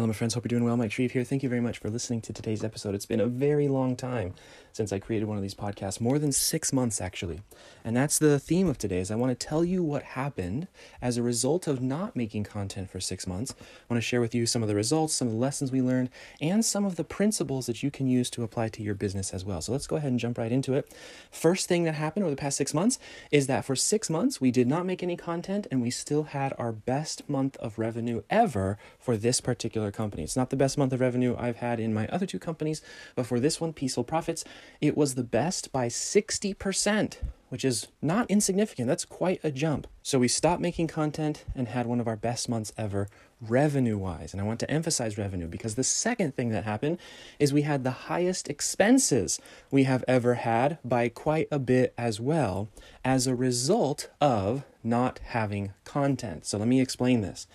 Hello, 0.00 0.06
my 0.06 0.14
friends. 0.14 0.32
Hope 0.32 0.46
you're 0.46 0.48
doing 0.48 0.64
well. 0.64 0.78
Mike 0.78 0.92
Shreve 0.92 1.12
here. 1.12 1.24
Thank 1.24 1.42
you 1.42 1.50
very 1.50 1.60
much 1.60 1.76
for 1.76 1.90
listening 1.90 2.22
to 2.22 2.32
today's 2.32 2.64
episode. 2.64 2.94
It's 2.94 3.04
been 3.04 3.20
a 3.20 3.26
very 3.26 3.68
long 3.68 3.96
time 3.96 4.32
since 4.72 4.94
I 4.94 4.98
created 4.98 5.26
one 5.26 5.36
of 5.36 5.42
these 5.42 5.54
podcasts, 5.54 6.00
more 6.00 6.18
than 6.18 6.32
six 6.32 6.72
months 6.72 7.02
actually. 7.02 7.42
And 7.84 7.94
that's 7.94 8.18
the 8.18 8.38
theme 8.38 8.66
of 8.66 8.78
today 8.78 8.98
is 9.00 9.10
I 9.10 9.16
want 9.16 9.38
to 9.38 9.46
tell 9.46 9.62
you 9.62 9.82
what 9.82 10.02
happened 10.02 10.68
as 11.02 11.18
a 11.18 11.22
result 11.22 11.66
of 11.66 11.82
not 11.82 12.16
making 12.16 12.44
content 12.44 12.88
for 12.88 12.98
six 12.98 13.26
months. 13.26 13.54
I 13.60 13.92
want 13.92 14.02
to 14.02 14.06
share 14.06 14.22
with 14.22 14.34
you 14.34 14.46
some 14.46 14.62
of 14.62 14.68
the 14.68 14.74
results, 14.74 15.12
some 15.12 15.28
of 15.28 15.34
the 15.34 15.38
lessons 15.38 15.70
we 15.70 15.82
learned, 15.82 16.08
and 16.40 16.64
some 16.64 16.86
of 16.86 16.96
the 16.96 17.04
principles 17.04 17.66
that 17.66 17.82
you 17.82 17.90
can 17.90 18.06
use 18.06 18.30
to 18.30 18.42
apply 18.42 18.68
to 18.68 18.82
your 18.82 18.94
business 18.94 19.34
as 19.34 19.44
well. 19.44 19.60
So 19.60 19.72
let's 19.72 19.86
go 19.86 19.96
ahead 19.96 20.10
and 20.10 20.20
jump 20.20 20.38
right 20.38 20.52
into 20.52 20.72
it. 20.72 20.90
First 21.30 21.68
thing 21.68 21.84
that 21.84 21.94
happened 21.94 22.24
over 22.24 22.30
the 22.30 22.40
past 22.40 22.56
six 22.56 22.72
months 22.72 22.98
is 23.30 23.48
that 23.48 23.66
for 23.66 23.76
six 23.76 24.08
months 24.08 24.40
we 24.40 24.50
did 24.50 24.66
not 24.66 24.86
make 24.86 25.02
any 25.02 25.16
content 25.16 25.66
and 25.70 25.82
we 25.82 25.90
still 25.90 26.22
had 26.22 26.54
our 26.58 26.72
best 26.72 27.28
month 27.28 27.56
of 27.58 27.78
revenue 27.78 28.22
ever 28.30 28.78
for 28.98 29.16
this 29.16 29.40
particular 29.40 29.89
company. 29.90 30.22
It's 30.22 30.36
not 30.36 30.50
the 30.50 30.56
best 30.56 30.78
month 30.78 30.92
of 30.92 31.00
revenue 31.00 31.36
I've 31.38 31.56
had 31.56 31.80
in 31.80 31.94
my 31.94 32.06
other 32.08 32.26
two 32.26 32.38
companies, 32.38 32.82
but 33.14 33.26
for 33.26 33.40
this 33.40 33.60
one, 33.60 33.72
Peaceful 33.72 34.04
Profits, 34.04 34.44
it 34.80 34.96
was 34.96 35.14
the 35.14 35.24
best 35.24 35.72
by 35.72 35.88
60%, 35.88 37.16
which 37.48 37.64
is 37.64 37.88
not 38.00 38.30
insignificant. 38.30 38.88
That's 38.88 39.04
quite 39.04 39.40
a 39.42 39.50
jump. 39.50 39.86
So 40.02 40.18
we 40.18 40.28
stopped 40.28 40.62
making 40.62 40.88
content 40.88 41.44
and 41.54 41.68
had 41.68 41.86
one 41.86 42.00
of 42.00 42.08
our 42.08 42.16
best 42.16 42.48
months 42.48 42.72
ever 42.78 43.08
revenue 43.40 43.96
wise. 43.96 44.32
And 44.32 44.40
I 44.40 44.44
want 44.44 44.60
to 44.60 44.70
emphasize 44.70 45.18
revenue 45.18 45.48
because 45.48 45.74
the 45.74 45.84
second 45.84 46.36
thing 46.36 46.50
that 46.50 46.64
happened 46.64 46.98
is 47.38 47.52
we 47.52 47.62
had 47.62 47.84
the 47.84 47.90
highest 47.90 48.48
expenses 48.48 49.40
we 49.70 49.84
have 49.84 50.04
ever 50.06 50.34
had 50.34 50.78
by 50.84 51.08
quite 51.08 51.48
a 51.50 51.58
bit 51.58 51.94
as 51.96 52.20
well 52.20 52.68
as 53.04 53.26
a 53.26 53.34
result 53.34 54.10
of 54.20 54.64
not 54.82 55.20
having 55.24 55.72
content. 55.84 56.46
So 56.46 56.58
let 56.58 56.68
me 56.68 56.80
explain 56.80 57.20
this. 57.20 57.46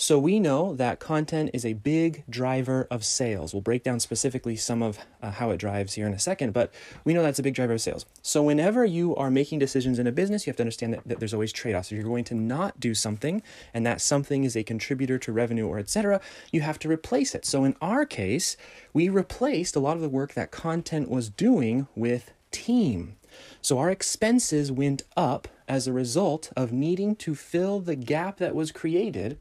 So 0.00 0.18
we 0.18 0.40
know 0.40 0.74
that 0.76 0.98
content 0.98 1.50
is 1.52 1.66
a 1.66 1.74
big 1.74 2.24
driver 2.30 2.88
of 2.90 3.04
sales. 3.04 3.52
We'll 3.52 3.60
break 3.60 3.82
down 3.82 4.00
specifically 4.00 4.56
some 4.56 4.82
of 4.82 4.98
uh, 5.20 5.30
how 5.30 5.50
it 5.50 5.58
drives 5.58 5.92
here 5.92 6.06
in 6.06 6.14
a 6.14 6.18
second, 6.18 6.54
but 6.54 6.72
we 7.04 7.12
know 7.12 7.22
that's 7.22 7.38
a 7.38 7.42
big 7.42 7.52
driver 7.52 7.74
of 7.74 7.82
sales. 7.82 8.06
So 8.22 8.42
whenever 8.42 8.82
you 8.82 9.14
are 9.16 9.30
making 9.30 9.58
decisions 9.58 9.98
in 9.98 10.06
a 10.06 10.10
business, 10.10 10.46
you 10.46 10.50
have 10.52 10.56
to 10.56 10.62
understand 10.62 10.94
that, 10.94 11.06
that 11.06 11.18
there's 11.18 11.34
always 11.34 11.52
trade-offs. 11.52 11.92
If 11.92 11.96
you're 11.96 12.08
going 12.08 12.24
to 12.24 12.34
not 12.34 12.80
do 12.80 12.94
something 12.94 13.42
and 13.74 13.84
that 13.84 14.00
something 14.00 14.44
is 14.44 14.56
a 14.56 14.62
contributor 14.62 15.18
to 15.18 15.32
revenue 15.32 15.66
or 15.66 15.78
etc., 15.78 16.22
you 16.50 16.62
have 16.62 16.78
to 16.78 16.88
replace 16.88 17.34
it. 17.34 17.44
So 17.44 17.64
in 17.64 17.76
our 17.82 18.06
case, 18.06 18.56
we 18.94 19.10
replaced 19.10 19.76
a 19.76 19.80
lot 19.80 19.96
of 19.96 20.02
the 20.02 20.08
work 20.08 20.32
that 20.32 20.50
content 20.50 21.10
was 21.10 21.28
doing 21.28 21.88
with 21.94 22.32
team. 22.50 23.16
So 23.60 23.76
our 23.76 23.90
expenses 23.90 24.72
went 24.72 25.02
up 25.14 25.46
as 25.68 25.86
a 25.86 25.92
result 25.92 26.52
of 26.56 26.72
needing 26.72 27.16
to 27.16 27.34
fill 27.34 27.80
the 27.80 27.96
gap 27.96 28.38
that 28.38 28.54
was 28.54 28.72
created 28.72 29.36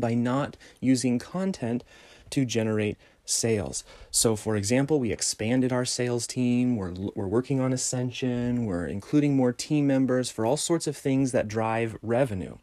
by 0.00 0.14
not 0.14 0.56
using 0.80 1.18
content 1.18 1.84
to 2.30 2.44
generate 2.44 2.96
sales. 3.24 3.84
So, 4.10 4.34
for 4.34 4.56
example, 4.56 4.98
we 4.98 5.12
expanded 5.12 5.72
our 5.72 5.84
sales 5.84 6.26
team, 6.26 6.76
we're, 6.76 6.92
we're 7.14 7.26
working 7.26 7.60
on 7.60 7.72
Ascension, 7.72 8.66
we're 8.66 8.86
including 8.86 9.36
more 9.36 9.52
team 9.52 9.86
members 9.86 10.30
for 10.30 10.44
all 10.44 10.56
sorts 10.56 10.86
of 10.86 10.96
things 10.96 11.32
that 11.32 11.48
drive 11.48 11.96
revenue. 12.02 12.56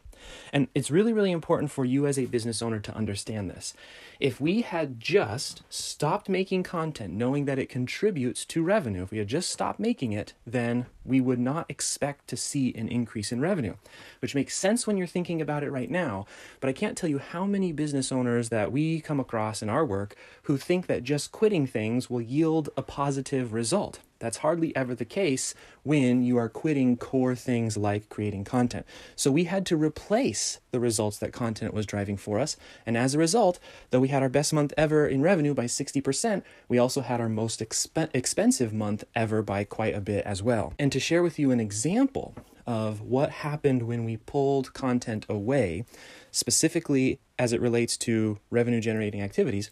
And 0.52 0.68
it's 0.74 0.90
really, 0.90 1.12
really 1.12 1.30
important 1.30 1.70
for 1.70 1.84
you 1.84 2.06
as 2.06 2.18
a 2.18 2.26
business 2.26 2.60
owner 2.60 2.80
to 2.80 2.94
understand 2.94 3.50
this. 3.50 3.74
If 4.20 4.40
we 4.40 4.62
had 4.62 4.98
just 4.98 5.62
stopped 5.68 6.28
making 6.28 6.64
content 6.64 7.14
knowing 7.14 7.44
that 7.44 7.60
it 7.60 7.68
contributes 7.68 8.44
to 8.46 8.64
revenue, 8.64 9.04
if 9.04 9.12
we 9.12 9.18
had 9.18 9.28
just 9.28 9.48
stopped 9.48 9.78
making 9.78 10.10
it, 10.10 10.34
then 10.44 10.86
we 11.04 11.20
would 11.20 11.38
not 11.38 11.66
expect 11.68 12.26
to 12.28 12.36
see 12.36 12.74
an 12.74 12.88
increase 12.88 13.30
in 13.30 13.40
revenue, 13.40 13.74
which 14.18 14.34
makes 14.34 14.56
sense 14.56 14.88
when 14.88 14.96
you're 14.96 15.06
thinking 15.06 15.40
about 15.40 15.62
it 15.62 15.70
right 15.70 15.88
now. 15.88 16.26
But 16.58 16.68
I 16.68 16.72
can't 16.72 16.98
tell 16.98 17.08
you 17.08 17.18
how 17.18 17.46
many 17.46 17.70
business 17.70 18.10
owners 18.10 18.48
that 18.48 18.72
we 18.72 19.00
come 19.00 19.20
across 19.20 19.62
in 19.62 19.68
our 19.68 19.84
work 19.84 20.16
who 20.42 20.56
think 20.56 20.88
that 20.88 21.04
just 21.04 21.30
quitting 21.30 21.68
things 21.68 22.10
will 22.10 22.20
yield 22.20 22.70
a 22.76 22.82
positive 22.82 23.52
result. 23.52 24.00
That's 24.18 24.38
hardly 24.38 24.74
ever 24.74 24.94
the 24.94 25.04
case 25.04 25.54
when 25.84 26.24
you 26.24 26.38
are 26.38 26.48
quitting 26.48 26.96
core 26.96 27.36
things 27.36 27.76
like 27.76 28.08
creating 28.08 28.44
content. 28.44 28.84
So 29.14 29.30
we 29.30 29.44
had 29.44 29.64
to 29.66 29.76
replace 29.76 30.58
the 30.72 30.80
results 30.80 31.18
that 31.18 31.32
content 31.32 31.72
was 31.72 31.86
driving 31.86 32.16
for 32.16 32.40
us. 32.40 32.56
And 32.84 32.96
as 32.96 33.14
a 33.14 33.18
result, 33.18 33.60
though 33.90 34.00
we 34.00 34.07
had 34.08 34.22
our 34.22 34.28
best 34.28 34.52
month 34.52 34.72
ever 34.76 35.06
in 35.06 35.22
revenue 35.22 35.54
by 35.54 35.64
60%, 35.64 36.42
we 36.68 36.78
also 36.78 37.00
had 37.00 37.20
our 37.20 37.28
most 37.28 37.60
exp- 37.60 38.10
expensive 38.12 38.72
month 38.72 39.04
ever 39.14 39.42
by 39.42 39.64
quite 39.64 39.94
a 39.94 40.00
bit 40.00 40.24
as 40.24 40.42
well. 40.42 40.74
And 40.78 40.92
to 40.92 41.00
share 41.00 41.22
with 41.22 41.38
you 41.38 41.50
an 41.50 41.60
example 41.60 42.34
of 42.66 43.00
what 43.00 43.30
happened 43.30 43.84
when 43.84 44.04
we 44.04 44.18
pulled 44.18 44.74
content 44.74 45.24
away, 45.28 45.86
specifically 46.30 47.18
as 47.38 47.52
it 47.52 47.60
relates 47.60 47.96
to 47.96 48.38
revenue 48.50 48.80
generating 48.80 49.22
activities, 49.22 49.70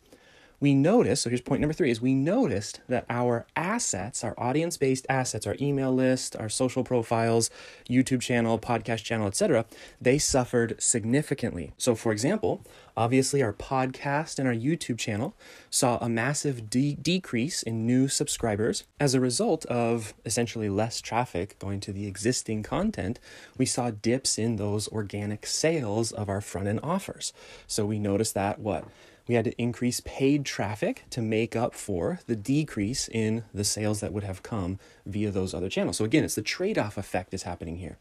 we 0.61 0.75
noticed, 0.75 1.23
so 1.23 1.31
here's 1.31 1.41
point 1.41 1.61
number 1.61 1.75
three, 1.75 1.91
is 1.91 2.01
we 2.01 2.15
noticed 2.15 2.81
that 2.89 3.05
our 3.11 3.47
assets, 3.55 4.25
our 4.25 4.35
audience-based 4.39 5.07
assets, 5.09 5.47
our 5.47 5.57
email 5.61 5.93
list, 5.93 6.35
our 6.37 6.49
social 6.49 6.83
profiles, 6.83 7.51
YouTube 7.89 8.21
channel, 8.21 8.59
podcast 8.59 9.05
channel, 9.05 9.27
etc., 9.27 9.67
they 10.01 10.19
suffered 10.19 10.81
significantly. 10.81 11.73
So 11.77 11.95
for 11.95 12.13
example, 12.13 12.63
obviously 12.97 13.43
our 13.43 13.53
podcast 13.53 14.39
and 14.39 14.49
our 14.49 14.55
YouTube 14.55 14.99
channel 14.99 15.35
saw 15.69 15.99
a 15.99 16.09
massive 16.09 16.71
de- 16.71 16.95
decrease 16.95 17.63
in 17.63 17.87
new 17.87 18.09
subscribers 18.09 18.85
as 18.99 19.15
a 19.15 19.21
result 19.21 19.67
of 19.67 20.15
essentially 20.25 20.71
less 20.71 21.01
traffic 21.01 21.59
going 21.59 21.81
to 21.81 21.93
the 21.93 22.07
existing 22.07 22.63
content. 22.63 23.21
We 23.59 23.67
saw 23.67 23.91
dips 23.91 24.39
in 24.39 24.57
those 24.57 24.89
organic 24.89 25.47
sales 25.47 26.13
of 26.13 26.29
our 26.29 26.41
front-end 26.41 26.81
offers. 26.83 27.33
So 27.67 27.85
we 27.85 27.99
noticed 27.99 28.35
that 28.35 28.59
what 28.59 28.85
we 29.29 29.35
had 29.35 29.45
to 29.45 29.61
increase 29.61 30.01
paid 30.01 30.45
traffic 30.45 31.05
to 31.11 31.21
make 31.21 31.57
up 31.57 31.75
for 31.75 32.21
the 32.27 32.37
decrease 32.37 33.09
in 33.09 33.45
the 33.53 33.65
sales 33.65 34.01
that 34.01 34.13
would 34.13 34.25
have 34.25 34.43
come 34.43 34.79
via 35.05 35.31
those 35.31 35.53
other 35.53 35.69
channels. 35.69 35.97
So 35.97 36.05
again, 36.05 36.25
it's 36.25 36.37
the 36.37 36.43
trade-off 36.43 36.97
effect 36.97 37.35
is 37.35 37.43
happening 37.43 37.79
here. 37.79 37.99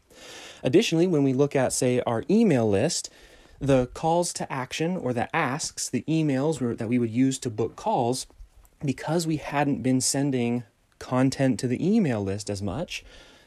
Additionally, 0.62 1.06
when 1.06 1.24
we 1.24 1.32
look 1.32 1.56
at 1.56 1.72
say 1.72 2.00
our 2.06 2.22
email 2.30 2.68
list, 2.68 3.10
the 3.58 3.86
calls 3.86 4.32
to 4.34 4.52
action 4.52 4.96
or 4.96 5.12
the 5.12 5.34
asks, 5.34 5.88
the 5.88 6.04
emails 6.08 6.78
that 6.78 6.88
we 6.88 6.98
would 6.98 7.10
use 7.10 7.38
to 7.40 7.50
book 7.50 7.74
calls, 7.74 8.26
because 8.84 9.26
we 9.26 9.38
hadn't 9.38 9.82
been 9.82 10.00
sending 10.00 10.64
content 10.98 11.58
to 11.60 11.66
the 11.66 11.84
email 11.84 12.22
list 12.22 12.48
as 12.50 12.62
much, 12.62 13.04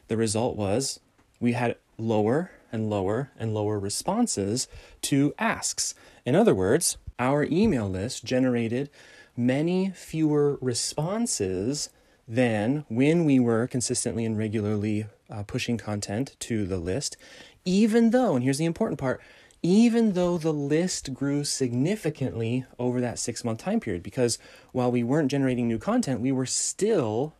the 0.07 0.17
result 0.17 0.55
was 0.55 0.99
we 1.39 1.53
had 1.53 1.75
lower 1.97 2.51
and 2.71 2.89
lower 2.89 3.31
and 3.39 3.53
lower 3.53 3.79
responses 3.79 4.67
to 5.01 5.33
asks. 5.39 5.93
In 6.25 6.35
other 6.35 6.53
words, 6.53 6.97
our 7.19 7.43
email 7.43 7.87
list 7.89 8.23
generated 8.23 8.89
many 9.35 9.91
fewer 9.91 10.57
responses 10.61 11.89
than 12.27 12.85
when 12.87 13.25
we 13.25 13.39
were 13.39 13.67
consistently 13.67 14.25
and 14.25 14.37
regularly 14.37 15.05
uh, 15.29 15.43
pushing 15.43 15.77
content 15.77 16.35
to 16.39 16.65
the 16.65 16.77
list, 16.77 17.17
even 17.65 18.11
though, 18.11 18.35
and 18.35 18.43
here's 18.43 18.57
the 18.57 18.65
important 18.65 18.99
part, 18.99 19.21
even 19.61 20.13
though 20.13 20.37
the 20.37 20.53
list 20.53 21.13
grew 21.13 21.43
significantly 21.43 22.65
over 22.77 23.01
that 23.01 23.19
six 23.19 23.43
month 23.43 23.59
time 23.59 23.79
period, 23.79 24.01
because 24.01 24.39
while 24.71 24.91
we 24.91 25.03
weren't 25.03 25.31
generating 25.31 25.67
new 25.67 25.77
content, 25.77 26.21
we 26.21 26.31
were 26.31 26.45
still 26.45 27.33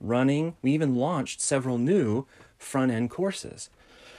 running, 0.00 0.56
we 0.62 0.72
even 0.72 0.96
launched 0.96 1.40
several 1.40 1.78
new 1.78 2.26
front 2.58 2.90
end 2.90 3.10
courses. 3.10 3.70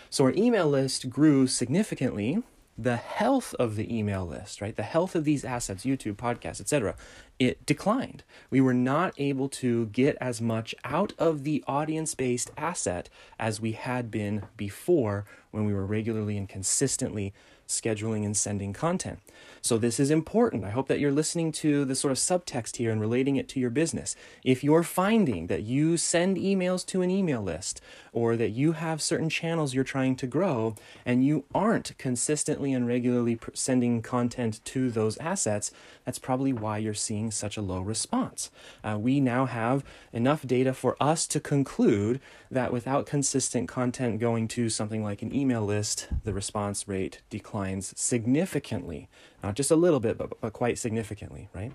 So 0.10 0.24
our 0.26 0.34
email 0.36 0.68
list 0.68 1.10
grew 1.10 1.48
significantly 1.48 2.44
the 2.78 2.98
health 2.98 3.56
of 3.56 3.76
the 3.76 3.96
email 3.96 4.26
list, 4.26 4.62
right? 4.62 4.76
The 4.76 4.84
health 4.84 5.16
of 5.16 5.24
these 5.24 5.44
assets, 5.44 5.84
YouTube, 5.84 6.16
podcasts, 6.16 6.62
etc., 6.62 6.96
it 7.40 7.66
declined. 7.66 8.24
We 8.50 8.62
were 8.62 8.74
not 8.74 9.14
able 9.18 9.50
to 9.50 9.88
get 9.88 10.16
as 10.22 10.42
much 10.42 10.76
out 10.84 11.14
of 11.18 11.44
the 11.44 11.64
audience-based 11.68 12.52
asset 12.56 13.10
as 13.40 13.60
we 13.60 13.72
had 13.72 14.12
been 14.12 14.44
before 14.56 15.26
when 15.52 15.66
we 15.66 15.74
were 15.74 15.86
regularly 15.86 16.38
and 16.38 16.48
consistently 16.48 17.34
scheduling 17.68 18.26
and 18.26 18.36
sending 18.36 18.74
content. 18.74 19.20
So, 19.62 19.78
this 19.78 20.00
is 20.00 20.10
important. 20.10 20.64
I 20.64 20.70
hope 20.70 20.88
that 20.88 21.00
you're 21.00 21.12
listening 21.12 21.52
to 21.54 21.84
the 21.84 21.96
sort 21.96 22.12
of 22.12 22.18
subtext 22.18 22.78
here 22.78 22.92
and 22.92 23.02
relating 23.02 23.36
it 23.36 23.50
to 23.50 23.60
your 23.60 23.70
business. 23.70 24.16
If 24.44 24.64
you're 24.64 24.84
finding 24.84 25.48
that 25.48 25.64
you 25.64 25.98
send 25.98 26.38
emails 26.38 26.86
to 26.88 27.02
an 27.02 27.12
email 27.12 27.42
list 27.42 27.82
or 28.14 28.38
that 28.38 28.52
you 28.52 28.72
have 28.72 29.02
certain 29.02 29.30
channels 29.30 29.74
you're 29.74 29.84
trying 29.84 30.16
to 30.16 30.28
grow 30.28 30.76
and 31.06 31.26
you 31.26 31.44
aren't 31.54 31.98
consistently 31.98 32.72
and 32.72 32.88
regularly 32.88 33.38
sending 33.54 34.02
content 34.02 34.64
to 34.66 34.90
those 34.90 35.18
assets, 35.18 35.72
that's 36.06 36.18
probably 36.18 36.54
why 36.54 36.78
you're 36.78 36.94
seeing 36.94 37.30
such 37.30 37.58
a 37.58 37.62
low 37.62 37.82
response. 37.82 38.50
Uh, 38.84 38.98
we 38.98 39.20
now 39.20 39.46
have 39.46 39.84
enough 40.14 40.48
data 40.48 40.74
for 40.74 40.96
us 41.02 41.28
to 41.28 41.40
conclude 41.40 42.22
that 42.50 42.72
without 42.72 43.06
consistent 43.06 43.68
content 43.68 44.20
going 44.20 44.48
to 44.48 44.70
something 44.70 45.04
like 45.04 45.22
an 45.22 45.36
email 45.36 45.66
list, 45.66 46.08
the 46.24 46.34
response 46.34 46.88
rate 46.88 47.20
declines 47.30 47.57
declines 47.58 47.94
significantly, 48.00 49.10
not 49.42 49.56
just 49.56 49.72
a 49.72 49.76
little 49.76 50.00
bit, 50.00 50.18
but, 50.18 50.40
but 50.40 50.54
quite 50.54 50.78
significantly, 50.78 51.50
right? 51.54 51.74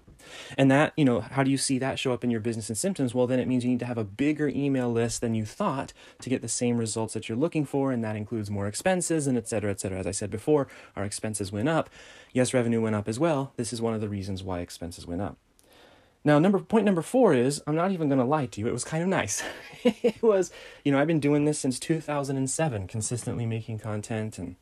And 0.56 0.70
that, 0.70 0.93
you 0.96 1.05
know, 1.05 1.20
how 1.20 1.43
do 1.43 1.50
you 1.50 1.58
see 1.58 1.79
that 1.79 1.99
show 1.99 2.12
up 2.12 2.23
in 2.23 2.31
your 2.31 2.40
business 2.40 2.69
and 2.69 2.79
symptoms? 2.79 3.14
Well, 3.14 3.26
then 3.26 3.40
it 3.40 3.49
means 3.49 3.64
you 3.64 3.70
need 3.70 3.81
to 3.81 3.87
have 3.87 3.99
a 3.99 4.05
bigger 4.05 4.49
email 4.49 4.90
list 4.93 5.20
than 5.20 5.34
you 5.34 5.44
thought 5.44 5.93
to 6.20 6.31
get 6.31 6.40
the 6.40 6.49
same 6.49 6.76
results 6.76 7.14
that 7.14 7.29
you're 7.29 7.38
looking 7.38 7.64
for. 7.64 7.90
And 7.90 8.05
that 8.05 8.14
includes 8.14 8.50
more 8.50 8.69
expenses 8.69 9.26
and 9.26 9.37
et 9.37 9.49
cetera, 9.49 9.73
et 9.73 9.81
cetera. 9.81 9.99
As 9.99 10.06
I 10.06 10.12
said 10.12 10.31
before, 10.31 10.69
our 10.94 11.05
expenses 11.05 11.50
went 11.50 11.69
up. 11.69 11.90
Yes, 12.32 12.55
revenue 12.55 12.81
went 12.81 12.94
up 12.94 13.08
as 13.08 13.19
well. 13.19 13.52
This 13.56 13.73
is 13.73 13.82
one 13.82 13.94
of 13.94 14.00
the 14.00 14.08
reasons 14.08 14.44
why 14.44 14.61
expenses 14.61 15.06
went 15.06 15.23
up. 15.23 15.37
Now, 16.25 16.38
number 16.38 16.61
point 16.61 16.84
number 16.84 17.02
four 17.02 17.34
is 17.34 17.61
I'm 17.67 17.75
not 17.75 17.90
even 17.90 18.08
going 18.08 18.20
to 18.20 18.25
lie 18.25 18.46
to 18.46 18.61
you. 18.61 18.69
It 18.69 18.73
was 18.73 18.84
kind 18.84 19.02
of 19.02 19.08
nice. 19.08 19.43
it 19.82 20.23
was, 20.23 20.52
you 20.84 20.93
know, 20.93 21.00
I've 21.00 21.08
been 21.08 21.19
doing 21.19 21.46
this 21.46 21.58
since 21.58 21.81
2007, 21.81 22.87
consistently 22.87 23.44
making 23.44 23.81
content 23.81 24.38
and 24.38 24.55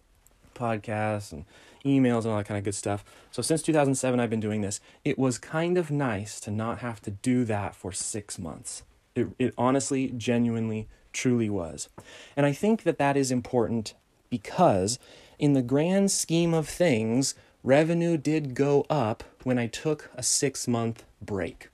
podcasts 0.60 1.32
and 1.32 1.44
emails 1.84 2.22
and 2.22 2.28
all 2.28 2.36
that 2.38 2.46
kind 2.46 2.58
of 2.58 2.64
good 2.64 2.74
stuff. 2.74 3.04
So 3.30 3.42
since 3.42 3.62
2007, 3.62 4.20
I've 4.20 4.30
been 4.30 4.40
doing 4.40 4.60
this. 4.60 4.80
It 5.04 5.18
was 5.18 5.38
kind 5.38 5.78
of 5.78 5.90
nice 5.90 6.40
to 6.40 6.50
not 6.50 6.78
have 6.78 7.00
to 7.02 7.10
do 7.10 7.44
that 7.44 7.74
for 7.74 7.92
six 7.92 8.38
months. 8.38 8.82
It, 9.14 9.28
it 9.38 9.54
honestly, 9.56 10.12
genuinely, 10.16 10.88
truly 11.12 11.50
was. 11.50 11.88
And 12.36 12.46
I 12.46 12.52
think 12.52 12.82
that 12.84 12.98
that 12.98 13.16
is 13.16 13.30
important 13.30 13.94
because, 14.28 14.98
in 15.38 15.54
the 15.54 15.62
grand 15.62 16.10
scheme 16.10 16.54
of 16.54 16.68
things, 16.68 17.34
revenue 17.62 18.16
did 18.16 18.54
go 18.54 18.86
up 18.88 19.24
when 19.42 19.58
I 19.58 19.66
took 19.66 20.10
a 20.14 20.22
six 20.22 20.68
month 20.68 21.04
break. 21.20 21.68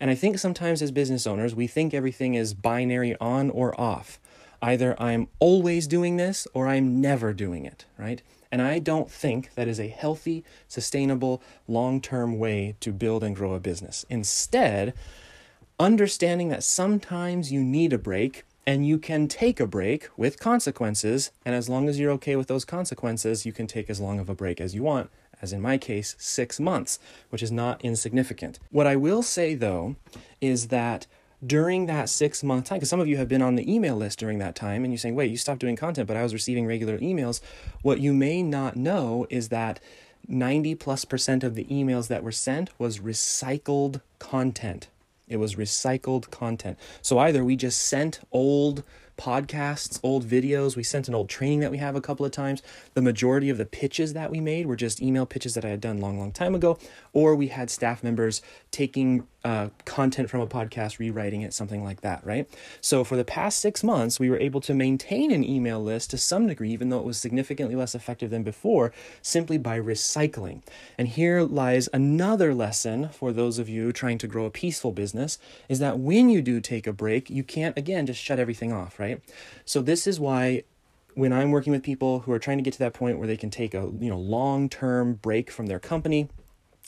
And 0.00 0.10
I 0.10 0.16
think 0.16 0.38
sometimes 0.38 0.82
as 0.82 0.90
business 0.90 1.26
owners, 1.26 1.54
we 1.54 1.68
think 1.68 1.94
everything 1.94 2.34
is 2.34 2.54
binary 2.54 3.16
on 3.20 3.50
or 3.50 3.78
off. 3.80 4.18
Either 4.62 4.94
I'm 5.02 5.28
always 5.40 5.86
doing 5.88 6.16
this 6.16 6.46
or 6.54 6.68
I'm 6.68 7.00
never 7.00 7.32
doing 7.32 7.66
it, 7.66 7.84
right? 7.98 8.22
And 8.50 8.62
I 8.62 8.78
don't 8.78 9.10
think 9.10 9.54
that 9.54 9.66
is 9.66 9.80
a 9.80 9.88
healthy, 9.88 10.44
sustainable, 10.68 11.42
long 11.66 12.00
term 12.00 12.38
way 12.38 12.76
to 12.80 12.92
build 12.92 13.24
and 13.24 13.34
grow 13.34 13.54
a 13.54 13.60
business. 13.60 14.06
Instead, 14.08 14.94
understanding 15.80 16.48
that 16.50 16.62
sometimes 16.62 17.50
you 17.50 17.62
need 17.64 17.92
a 17.92 17.98
break 17.98 18.44
and 18.64 18.86
you 18.86 18.98
can 18.98 19.26
take 19.26 19.58
a 19.58 19.66
break 19.66 20.08
with 20.16 20.38
consequences. 20.38 21.32
And 21.44 21.54
as 21.54 21.68
long 21.68 21.88
as 21.88 21.98
you're 21.98 22.12
okay 22.12 22.36
with 22.36 22.46
those 22.46 22.64
consequences, 22.64 23.44
you 23.44 23.52
can 23.52 23.66
take 23.66 23.90
as 23.90 24.00
long 24.00 24.20
of 24.20 24.28
a 24.28 24.34
break 24.34 24.60
as 24.60 24.74
you 24.74 24.84
want 24.84 25.10
as 25.42 25.52
in 25.52 25.60
my 25.60 25.76
case, 25.76 26.14
six 26.18 26.60
months, 26.60 27.00
which 27.30 27.42
is 27.42 27.50
not 27.50 27.84
insignificant. 27.84 28.60
What 28.70 28.86
I 28.86 28.94
will 28.94 29.22
say 29.22 29.54
though 29.54 29.96
is 30.40 30.68
that 30.68 31.06
during 31.44 31.86
that 31.86 32.08
six 32.08 32.42
month 32.42 32.66
time, 32.66 32.78
because 32.78 32.88
some 32.88 33.00
of 33.00 33.08
you 33.08 33.16
have 33.16 33.28
been 33.28 33.42
on 33.42 33.56
the 33.56 33.72
email 33.72 33.96
list 33.96 34.18
during 34.18 34.38
that 34.38 34.54
time 34.54 34.84
and 34.84 34.92
you're 34.92 34.98
saying, 34.98 35.14
wait, 35.14 35.30
you 35.30 35.36
stopped 35.36 35.60
doing 35.60 35.76
content, 35.76 36.06
but 36.06 36.16
I 36.16 36.22
was 36.22 36.32
receiving 36.32 36.66
regular 36.66 36.98
emails. 36.98 37.40
What 37.82 38.00
you 38.00 38.12
may 38.12 38.42
not 38.42 38.76
know 38.76 39.26
is 39.28 39.48
that 39.48 39.80
90 40.28 40.76
plus 40.76 41.04
percent 41.04 41.42
of 41.42 41.54
the 41.54 41.64
emails 41.64 42.08
that 42.08 42.22
were 42.22 42.32
sent 42.32 42.70
was 42.78 43.00
recycled 43.00 44.00
content. 44.18 44.88
It 45.28 45.36
was 45.36 45.56
recycled 45.56 46.30
content. 46.30 46.78
So 47.00 47.18
either 47.18 47.44
we 47.44 47.56
just 47.56 47.80
sent 47.80 48.20
old 48.30 48.84
podcasts, 49.18 50.00
old 50.02 50.24
videos. 50.26 50.76
We 50.76 50.82
sent 50.82 51.08
an 51.08 51.14
old 51.14 51.28
training 51.28 51.60
that 51.60 51.70
we 51.70 51.78
have 51.78 51.96
a 51.96 52.00
couple 52.00 52.26
of 52.26 52.32
times. 52.32 52.62
The 52.94 53.02
majority 53.02 53.50
of 53.50 53.58
the 53.58 53.66
pitches 53.66 54.14
that 54.14 54.30
we 54.30 54.40
made 54.40 54.66
were 54.66 54.76
just 54.76 55.02
email 55.02 55.26
pitches 55.26 55.54
that 55.54 55.64
I 55.64 55.68
had 55.68 55.80
done 55.80 56.00
long, 56.00 56.18
long 56.18 56.32
time 56.32 56.54
ago, 56.54 56.78
or 57.12 57.34
we 57.34 57.48
had 57.48 57.70
staff 57.70 58.02
members 58.02 58.42
taking 58.70 59.26
uh, 59.44 59.68
content 59.84 60.30
from 60.30 60.40
a 60.40 60.46
podcast, 60.46 60.98
rewriting 60.98 61.42
it, 61.42 61.52
something 61.52 61.82
like 61.82 62.00
that, 62.02 62.24
right? 62.24 62.48
So 62.80 63.02
for 63.02 63.16
the 63.16 63.24
past 63.24 63.58
six 63.58 63.82
months, 63.82 64.20
we 64.20 64.30
were 64.30 64.38
able 64.38 64.60
to 64.62 64.74
maintain 64.74 65.30
an 65.32 65.44
email 65.44 65.82
list 65.82 66.10
to 66.10 66.18
some 66.18 66.46
degree, 66.46 66.70
even 66.70 66.90
though 66.90 66.98
it 66.98 67.04
was 67.04 67.18
significantly 67.18 67.74
less 67.74 67.94
effective 67.94 68.30
than 68.30 68.42
before, 68.42 68.92
simply 69.20 69.58
by 69.58 69.80
recycling. 69.80 70.62
And 70.96 71.08
here 71.08 71.42
lies 71.42 71.88
another 71.92 72.54
lesson 72.54 73.08
for 73.08 73.32
those 73.32 73.58
of 73.58 73.68
you 73.68 73.92
trying 73.92 74.18
to 74.18 74.28
grow 74.28 74.44
a 74.44 74.50
peaceful 74.50 74.92
business 74.92 75.38
is 75.68 75.80
that 75.80 75.98
when 75.98 76.28
you 76.28 76.40
do 76.40 76.60
take 76.60 76.86
a 76.86 76.92
break, 76.92 77.28
you 77.28 77.42
can't, 77.42 77.76
again, 77.76 78.06
just 78.06 78.22
shut 78.22 78.38
everything 78.38 78.72
off, 78.72 79.00
right? 79.00 79.20
So 79.64 79.82
this 79.82 80.06
is 80.06 80.20
why 80.20 80.62
when 81.14 81.32
I'm 81.32 81.50
working 81.50 81.72
with 81.72 81.82
people 81.82 82.20
who 82.20 82.32
are 82.32 82.38
trying 82.38 82.58
to 82.58 82.62
get 82.62 82.72
to 82.74 82.78
that 82.80 82.94
point 82.94 83.18
where 83.18 83.26
they 83.26 83.36
can 83.36 83.50
take 83.50 83.74
a 83.74 83.90
you 84.00 84.08
know 84.08 84.18
long-term 84.18 85.14
break 85.14 85.50
from 85.50 85.66
their 85.66 85.78
company, 85.78 86.28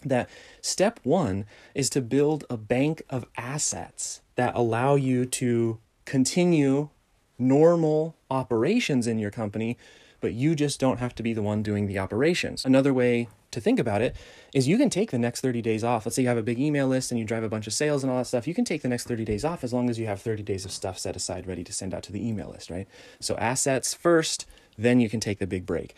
that 0.03 0.29
step 0.61 1.01
one 1.03 1.47
is 1.75 1.91
to 1.91 2.01
build 2.01 2.45
a 2.51 2.57
bank 2.57 3.03
of 3.09 3.27
assets 3.37 4.21
that 4.37 4.55
allow 4.55 4.95
you 4.95 5.25
to 5.27 5.79
continue 6.05 6.91
normal 7.39 8.17
operations 8.31 9.07
in 9.07 9.19
your 9.19 9.31
company, 9.31 9.77
but 10.21 10.35
you 10.35 10.55
just 10.55 10.81
don't 10.81 10.99
have 10.99 11.15
to 11.15 11.23
be 11.23 11.33
the 11.33 11.43
one 11.43 11.63
doing 11.63 11.87
the 11.87 11.99
operations. 11.99 12.65
Another 12.65 12.95
way 12.95 13.29
to 13.51 13.61
think 13.61 13.79
about 13.79 14.03
it 14.03 14.15
is 14.53 14.69
you 14.69 14.77
can 14.77 14.91
take 14.91 15.11
the 15.11 15.19
next 15.19 15.41
30 15.41 15.63
days 15.63 15.83
off. 15.83 16.05
Let's 16.05 16.17
say 16.17 16.23
you 16.23 16.29
have 16.29 16.39
a 16.39 16.43
big 16.43 16.59
email 16.59 16.87
list 16.89 17.11
and 17.11 17.19
you 17.19 17.25
drive 17.25 17.43
a 17.43 17.49
bunch 17.49 17.67
of 17.67 17.73
sales 17.73 18.03
and 18.03 18.11
all 18.11 18.19
that 18.19 18.27
stuff. 18.27 18.47
You 18.47 18.55
can 18.55 18.65
take 18.65 18.83
the 18.83 18.89
next 18.89 19.05
30 19.05 19.25
days 19.25 19.45
off 19.45 19.65
as 19.65 19.73
long 19.73 19.89
as 19.89 19.99
you 19.99 20.07
have 20.07 20.21
30 20.21 20.43
days 20.43 20.65
of 20.65 20.73
stuff 20.73 20.99
set 20.99 21.17
aside 21.17 21.47
ready 21.47 21.65
to 21.65 21.73
send 21.73 21.95
out 21.95 22.03
to 22.05 22.13
the 22.13 22.27
email 22.27 22.51
list, 22.51 22.71
right? 22.71 22.87
So 23.21 23.37
assets 23.37 23.95
first, 23.95 24.47
then 24.77 25.01
you 25.01 25.09
can 25.09 25.21
take 25.21 25.39
the 25.39 25.47
big 25.47 25.65
break. 25.67 25.95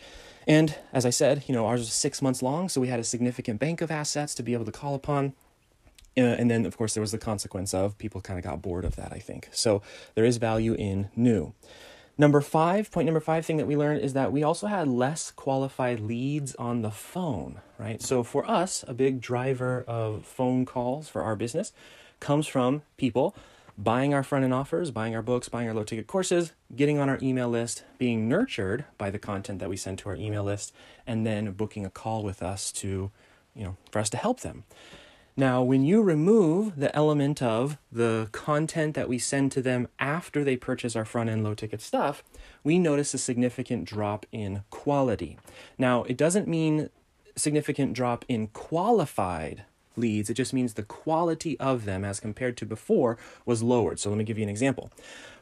And 0.47 0.75
as 0.93 1.05
I 1.05 1.09
said, 1.09 1.43
you 1.47 1.53
know, 1.53 1.65
ours 1.67 1.81
was 1.81 1.91
six 1.91 2.21
months 2.21 2.41
long, 2.41 2.69
so 2.69 2.79
we 2.79 2.87
had 2.87 2.99
a 2.99 3.03
significant 3.03 3.59
bank 3.59 3.81
of 3.81 3.91
assets 3.91 4.33
to 4.35 4.43
be 4.43 4.53
able 4.53 4.65
to 4.65 4.71
call 4.71 4.95
upon. 4.95 5.33
Uh, 6.17 6.21
and 6.21 6.49
then, 6.49 6.65
of 6.65 6.77
course, 6.77 6.93
there 6.93 7.01
was 7.01 7.11
the 7.11 7.17
consequence 7.17 7.73
of 7.73 7.97
people 7.97 8.21
kind 8.21 8.39
of 8.39 8.45
got 8.45 8.61
bored 8.61 8.85
of 8.85 8.95
that, 8.95 9.11
I 9.11 9.19
think. 9.19 9.49
So 9.51 9.83
there 10.15 10.25
is 10.25 10.37
value 10.37 10.73
in 10.73 11.09
new. 11.15 11.53
Number 12.17 12.41
five, 12.41 12.89
point 12.89 13.05
number 13.05 13.19
five 13.19 13.45
thing 13.45 13.57
that 13.57 13.67
we 13.67 13.77
learned 13.77 14.01
is 14.01 14.13
that 14.13 14.31
we 14.31 14.41
also 14.41 14.65
had 14.65 14.87
less 14.87 15.29
qualified 15.29 15.99
leads 15.99 16.55
on 16.55 16.81
the 16.81 16.89
phone, 16.89 17.61
right? 17.77 18.01
So 18.01 18.23
for 18.23 18.49
us, 18.49 18.83
a 18.87 18.93
big 18.95 19.21
driver 19.21 19.83
of 19.87 20.25
phone 20.25 20.65
calls 20.65 21.09
for 21.09 21.21
our 21.21 21.35
business 21.35 21.73
comes 22.19 22.47
from 22.47 22.81
people 22.95 23.35
buying 23.77 24.13
our 24.13 24.23
front 24.23 24.43
end 24.43 24.53
offers, 24.53 24.91
buying 24.91 25.15
our 25.15 25.21
books, 25.21 25.49
buying 25.49 25.67
our 25.67 25.73
low 25.73 25.83
ticket 25.83 26.07
courses, 26.07 26.53
getting 26.75 26.97
on 26.97 27.09
our 27.09 27.19
email 27.21 27.49
list, 27.49 27.83
being 27.97 28.27
nurtured 28.27 28.85
by 28.97 29.11
the 29.11 29.19
content 29.19 29.59
that 29.59 29.69
we 29.69 29.77
send 29.77 29.99
to 29.99 30.09
our 30.09 30.15
email 30.15 30.43
list, 30.43 30.73
and 31.05 31.25
then 31.25 31.51
booking 31.51 31.85
a 31.85 31.89
call 31.89 32.23
with 32.23 32.41
us 32.41 32.71
to, 32.71 33.11
you 33.55 33.63
know, 33.63 33.77
for 33.91 33.99
us 33.99 34.09
to 34.09 34.17
help 34.17 34.39
them. 34.39 34.63
Now, 35.39 35.61
when 35.61 35.85
you 35.85 36.01
remove 36.01 36.77
the 36.77 36.93
element 36.95 37.43
of 37.43 37.77
the 37.91 38.27
content 38.31 38.95
that 38.95 39.07
we 39.07 39.19
send 39.19 39.51
to 39.51 39.61
them 39.61 39.87
after 39.99 40.43
they 40.43 40.57
purchase 40.57 40.95
our 40.95 41.05
front 41.05 41.29
end 41.29 41.43
low 41.43 41.53
ticket 41.53 41.79
stuff, 41.79 42.23
we 42.63 42.79
notice 42.79 43.13
a 43.13 43.19
significant 43.19 43.85
drop 43.85 44.25
in 44.31 44.63
quality. 44.71 45.37
Now, 45.77 46.03
it 46.05 46.17
doesn't 46.17 46.47
mean 46.47 46.89
significant 47.35 47.93
drop 47.93 48.25
in 48.27 48.47
qualified 48.47 49.65
leads. 49.97 50.29
It 50.29 50.35
just 50.35 50.53
means 50.53 50.73
the 50.73 50.83
quality 50.83 51.59
of 51.59 51.85
them 51.85 52.05
as 52.05 52.19
compared 52.19 52.57
to 52.57 52.65
before 52.65 53.17
was 53.45 53.63
lowered. 53.63 53.99
So 53.99 54.09
let 54.09 54.17
me 54.17 54.23
give 54.23 54.37
you 54.37 54.43
an 54.43 54.49
example. 54.49 54.91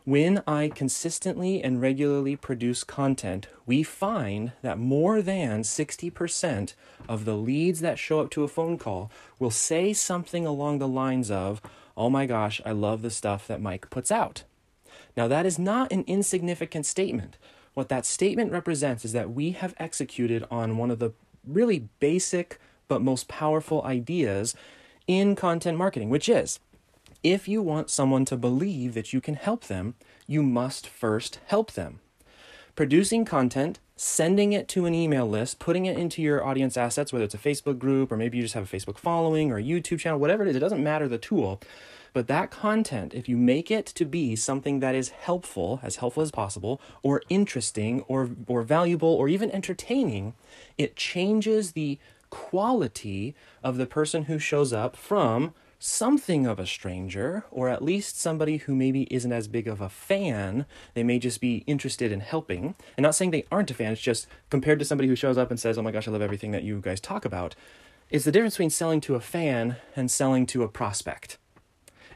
When 0.05 0.43
I 0.45 0.69
consistently 0.69 1.63
and 1.63 1.81
regularly 1.81 2.35
produce 2.35 2.83
content, 2.83 3.47
we 3.65 3.81
find 3.81 4.51
that 4.61 4.77
more 4.77 5.21
than 5.21 5.63
60% 5.63 6.73
of 7.09 7.25
the 7.25 7.35
leads 7.35 7.79
that 7.79 7.97
show 7.97 8.19
up 8.19 8.29
to 8.31 8.43
a 8.43 8.47
phone 8.47 8.77
call 8.77 9.09
will 9.39 9.49
say 9.49 9.93
something 9.93 10.45
along 10.45 10.77
the 10.77 10.87
lines 10.87 11.31
of, 11.31 11.59
Oh 11.97 12.09
my 12.09 12.25
gosh, 12.25 12.61
I 12.65 12.71
love 12.71 13.01
the 13.01 13.09
stuff 13.09 13.47
that 13.47 13.61
Mike 13.61 13.89
puts 13.89 14.11
out. 14.11 14.43
Now, 15.17 15.27
that 15.27 15.45
is 15.45 15.57
not 15.57 15.91
an 15.91 16.03
insignificant 16.07 16.85
statement. 16.85 17.37
What 17.73 17.89
that 17.89 18.05
statement 18.05 18.51
represents 18.51 19.05
is 19.05 19.13
that 19.13 19.31
we 19.31 19.51
have 19.51 19.73
executed 19.77 20.45
on 20.51 20.77
one 20.77 20.91
of 20.91 20.99
the 20.99 21.11
really 21.47 21.89
basic 21.99 22.59
but 22.87 23.01
most 23.01 23.27
powerful 23.27 23.83
ideas 23.83 24.55
in 25.07 25.35
content 25.35 25.77
marketing, 25.77 26.09
which 26.09 26.29
is 26.29 26.59
if 27.23 27.47
you 27.47 27.61
want 27.61 27.89
someone 27.89 28.25
to 28.25 28.37
believe 28.37 28.93
that 28.93 29.11
you 29.11 29.19
can 29.19 29.35
help 29.35 29.65
them, 29.65 29.95
you 30.27 30.43
must 30.43 30.87
first 30.87 31.39
help 31.47 31.71
them. 31.71 31.99
Producing 32.75 33.25
content, 33.25 33.79
sending 33.95 34.53
it 34.53 34.67
to 34.67 34.85
an 34.85 34.93
email 34.93 35.27
list, 35.27 35.57
putting 35.57 35.85
it 35.85 35.97
into 35.97 36.21
your 36.21 36.45
audience 36.45 36.77
assets, 36.77 37.11
whether 37.11 37.25
it's 37.25 37.33
a 37.33 37.39
Facebook 37.39 37.79
group 37.79 38.11
or 38.11 38.17
maybe 38.17 38.37
you 38.37 38.43
just 38.43 38.53
have 38.53 38.71
a 38.71 38.77
Facebook 38.77 38.97
following 38.97 39.51
or 39.51 39.57
a 39.57 39.63
YouTube 39.63 39.99
channel, 39.99 40.19
whatever 40.19 40.43
it 40.43 40.49
is, 40.49 40.55
it 40.55 40.59
doesn't 40.59 40.83
matter 40.83 41.07
the 41.07 41.17
tool. 41.17 41.61
But 42.13 42.27
that 42.27 42.51
content, 42.51 43.13
if 43.13 43.27
you 43.27 43.35
make 43.35 43.69
it 43.69 43.85
to 43.87 44.05
be 44.05 44.35
something 44.35 44.79
that 44.79 44.95
is 44.95 45.09
helpful, 45.09 45.79
as 45.83 45.97
helpful 45.97 46.23
as 46.23 46.31
possible, 46.31 46.79
or 47.03 47.21
interesting, 47.27 48.01
or, 48.07 48.29
or 48.47 48.61
valuable, 48.61 49.09
or 49.09 49.27
even 49.27 49.51
entertaining, 49.51 50.33
it 50.77 50.95
changes 50.95 51.73
the 51.73 51.99
quality 52.29 53.35
of 53.63 53.77
the 53.77 53.85
person 53.85 54.23
who 54.23 54.39
shows 54.39 54.73
up 54.73 54.95
from 54.95 55.53
something 55.79 56.47
of 56.47 56.59
a 56.59 56.65
stranger, 56.65 57.45
or 57.51 57.69
at 57.69 57.83
least 57.83 58.19
somebody 58.19 58.57
who 58.57 58.73
maybe 58.73 59.03
isn't 59.11 59.31
as 59.31 59.47
big 59.47 59.67
of 59.67 59.81
a 59.81 59.89
fan. 59.89 60.65
They 60.93 61.03
may 61.03 61.19
just 61.19 61.41
be 61.41 61.63
interested 61.67 62.11
in 62.11 62.21
helping. 62.21 62.75
And 62.97 63.03
not 63.03 63.15
saying 63.15 63.31
they 63.31 63.45
aren't 63.51 63.71
a 63.71 63.73
fan, 63.73 63.91
it's 63.91 64.01
just 64.01 64.27
compared 64.49 64.79
to 64.79 64.85
somebody 64.85 65.07
who 65.07 65.15
shows 65.15 65.37
up 65.37 65.51
and 65.51 65.59
says, 65.59 65.77
Oh 65.77 65.81
my 65.81 65.91
gosh, 65.91 66.07
I 66.07 66.11
love 66.11 66.21
everything 66.21 66.51
that 66.51 66.63
you 66.63 66.79
guys 66.81 66.99
talk 66.99 67.25
about. 67.25 67.55
It's 68.09 68.25
the 68.25 68.31
difference 68.31 68.55
between 68.55 68.69
selling 68.69 69.01
to 69.01 69.15
a 69.15 69.19
fan 69.19 69.77
and 69.95 70.09
selling 70.09 70.45
to 70.47 70.63
a 70.63 70.67
prospect. 70.67 71.37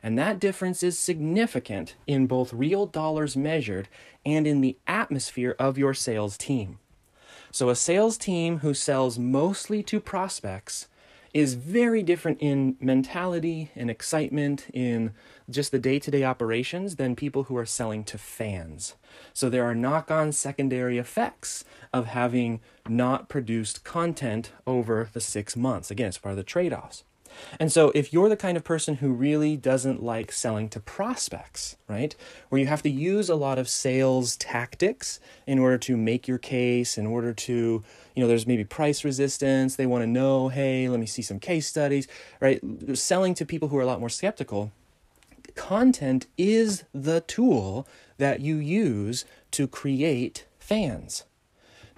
And 0.01 0.17
that 0.17 0.39
difference 0.39 0.81
is 0.81 0.97
significant 0.97 1.95
in 2.07 2.27
both 2.27 2.53
real 2.53 2.85
dollars 2.85 3.35
measured 3.35 3.89
and 4.25 4.47
in 4.47 4.61
the 4.61 4.77
atmosphere 4.87 5.55
of 5.59 5.77
your 5.77 5.93
sales 5.93 6.37
team. 6.37 6.79
So, 7.51 7.69
a 7.69 7.75
sales 7.75 8.17
team 8.17 8.59
who 8.59 8.73
sells 8.73 9.17
mostly 9.17 9.81
to 9.83 9.99
prospects 9.99 10.87
is 11.33 11.53
very 11.53 12.01
different 12.01 12.39
in 12.41 12.75
mentality 12.79 13.71
and 13.75 13.89
excitement 13.89 14.67
in 14.73 15.13
just 15.49 15.71
the 15.71 15.79
day 15.79 15.99
to 15.99 16.11
day 16.11 16.23
operations 16.23 16.95
than 16.95 17.15
people 17.15 17.43
who 17.43 17.57
are 17.57 17.65
selling 17.65 18.03
to 18.03 18.17
fans. 18.17 18.95
So 19.33 19.49
there 19.49 19.65
are 19.65 19.75
knock 19.75 20.09
on 20.09 20.31
secondary 20.31 20.97
effects 20.97 21.63
of 21.93 22.07
having 22.07 22.61
not 22.87 23.29
produced 23.29 23.83
content 23.83 24.51
over 24.65 25.09
the 25.13 25.21
six 25.21 25.55
months. 25.55 25.91
Again, 25.91 26.07
it's 26.07 26.17
part 26.17 26.33
of 26.33 26.37
the 26.37 26.43
trade 26.43 26.73
offs. 26.73 27.03
And 27.59 27.71
so, 27.71 27.91
if 27.95 28.13
you're 28.13 28.29
the 28.29 28.37
kind 28.37 28.57
of 28.57 28.63
person 28.63 28.95
who 28.95 29.11
really 29.11 29.57
doesn't 29.57 30.03
like 30.03 30.31
selling 30.31 30.69
to 30.69 30.79
prospects, 30.79 31.77
right, 31.87 32.15
where 32.49 32.59
you 32.59 32.67
have 32.67 32.81
to 32.83 32.89
use 32.89 33.29
a 33.29 33.35
lot 33.35 33.57
of 33.57 33.69
sales 33.69 34.35
tactics 34.37 35.19
in 35.47 35.59
order 35.59 35.77
to 35.79 35.97
make 35.97 36.27
your 36.27 36.37
case, 36.37 36.97
in 36.97 37.05
order 37.05 37.33
to, 37.33 37.83
you 38.15 38.23
know, 38.23 38.27
there's 38.27 38.47
maybe 38.47 38.63
price 38.63 39.03
resistance, 39.03 39.75
they 39.75 39.85
want 39.85 40.03
to 40.03 40.07
know, 40.07 40.49
hey, 40.49 40.87
let 40.89 40.99
me 40.99 41.05
see 41.05 41.21
some 41.21 41.39
case 41.39 41.67
studies, 41.67 42.07
right? 42.39 42.61
Selling 42.93 43.33
to 43.35 43.45
people 43.45 43.69
who 43.69 43.77
are 43.77 43.83
a 43.83 43.85
lot 43.85 43.99
more 43.99 44.09
skeptical, 44.09 44.71
content 45.55 46.27
is 46.37 46.83
the 46.93 47.21
tool 47.21 47.87
that 48.17 48.39
you 48.39 48.55
use 48.57 49.25
to 49.51 49.67
create 49.67 50.45
fans. 50.59 51.23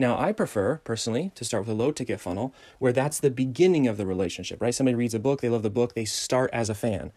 Now, 0.02 0.20
I 0.20 0.32
prefer 0.32 0.78
personally 0.84 1.32
to 1.36 1.46
start 1.46 1.68
with 1.68 1.70
a 1.70 1.78
low 1.78 1.92
ticket 1.92 2.20
funnel 2.20 2.56
where 2.80 2.92
that's 2.92 3.20
the 3.20 3.30
beginning 3.30 3.88
of 3.88 3.98
the 3.98 4.06
relationship, 4.08 4.60
right? 4.60 4.74
Somebody 4.74 4.96
reads 4.96 5.14
a 5.14 5.20
book, 5.20 5.42
they 5.42 5.50
love 5.50 5.62
the 5.62 5.70
book, 5.70 5.94
they 5.94 6.06
start 6.06 6.50
as 6.52 6.72
a 6.72 6.74
fan. 6.74 7.12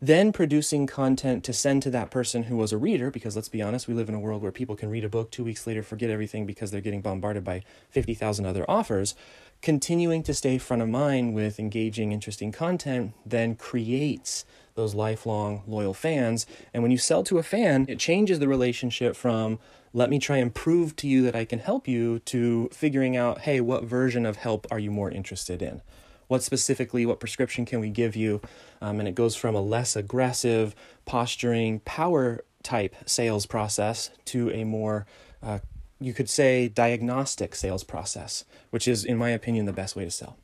Then 0.00 0.30
producing 0.30 0.86
content 0.86 1.42
to 1.42 1.52
send 1.52 1.82
to 1.82 1.90
that 1.90 2.12
person 2.12 2.44
who 2.44 2.56
was 2.56 2.70
a 2.70 2.78
reader, 2.78 3.10
because 3.10 3.34
let's 3.34 3.48
be 3.48 3.60
honest, 3.60 3.88
we 3.88 3.94
live 3.94 4.08
in 4.08 4.14
a 4.14 4.20
world 4.20 4.42
where 4.42 4.52
people 4.52 4.76
can 4.76 4.90
read 4.90 5.04
a 5.04 5.08
book 5.08 5.32
two 5.32 5.42
weeks 5.42 5.66
later, 5.66 5.82
forget 5.82 6.08
everything 6.08 6.46
because 6.46 6.70
they're 6.70 6.80
getting 6.80 7.02
bombarded 7.02 7.42
by 7.42 7.64
50,000 7.90 8.46
other 8.46 8.64
offers. 8.70 9.16
Continuing 9.60 10.22
to 10.22 10.32
stay 10.32 10.56
front 10.56 10.82
of 10.82 10.88
mind 10.88 11.34
with 11.34 11.58
engaging, 11.58 12.12
interesting 12.12 12.52
content 12.52 13.12
then 13.26 13.56
creates 13.56 14.44
those 14.80 14.94
lifelong 14.94 15.62
loyal 15.66 15.94
fans. 15.94 16.46
And 16.72 16.82
when 16.82 16.90
you 16.90 16.98
sell 16.98 17.22
to 17.24 17.38
a 17.38 17.42
fan, 17.42 17.86
it 17.88 17.98
changes 17.98 18.38
the 18.38 18.48
relationship 18.48 19.14
from 19.14 19.58
let 19.92 20.08
me 20.08 20.18
try 20.18 20.36
and 20.38 20.54
prove 20.54 20.96
to 20.96 21.08
you 21.08 21.22
that 21.22 21.36
I 21.36 21.44
can 21.44 21.58
help 21.58 21.86
you 21.86 22.20
to 22.20 22.68
figuring 22.72 23.16
out, 23.16 23.40
hey, 23.40 23.60
what 23.60 23.84
version 23.84 24.24
of 24.24 24.36
help 24.36 24.66
are 24.70 24.78
you 24.78 24.90
more 24.90 25.10
interested 25.10 25.60
in? 25.62 25.82
What 26.28 26.42
specifically, 26.42 27.04
what 27.06 27.18
prescription 27.18 27.64
can 27.64 27.80
we 27.80 27.90
give 27.90 28.14
you? 28.14 28.40
Um, 28.80 29.00
and 29.00 29.08
it 29.08 29.16
goes 29.16 29.34
from 29.34 29.54
a 29.54 29.60
less 29.60 29.96
aggressive, 29.96 30.76
posturing, 31.04 31.80
power 31.80 32.44
type 32.62 32.94
sales 33.04 33.46
process 33.46 34.10
to 34.26 34.50
a 34.50 34.64
more 34.64 35.06
uh, 35.42 35.58
you 36.00 36.14
could 36.14 36.30
say 36.30 36.68
diagnostic 36.68 37.54
sales 37.54 37.84
process, 37.84 38.44
which 38.70 38.88
is, 38.88 39.04
in 39.04 39.18
my 39.18 39.30
opinion, 39.30 39.66
the 39.66 39.72
best 39.72 39.94
way 39.94 40.04
to 40.04 40.10
sell. 40.10 40.36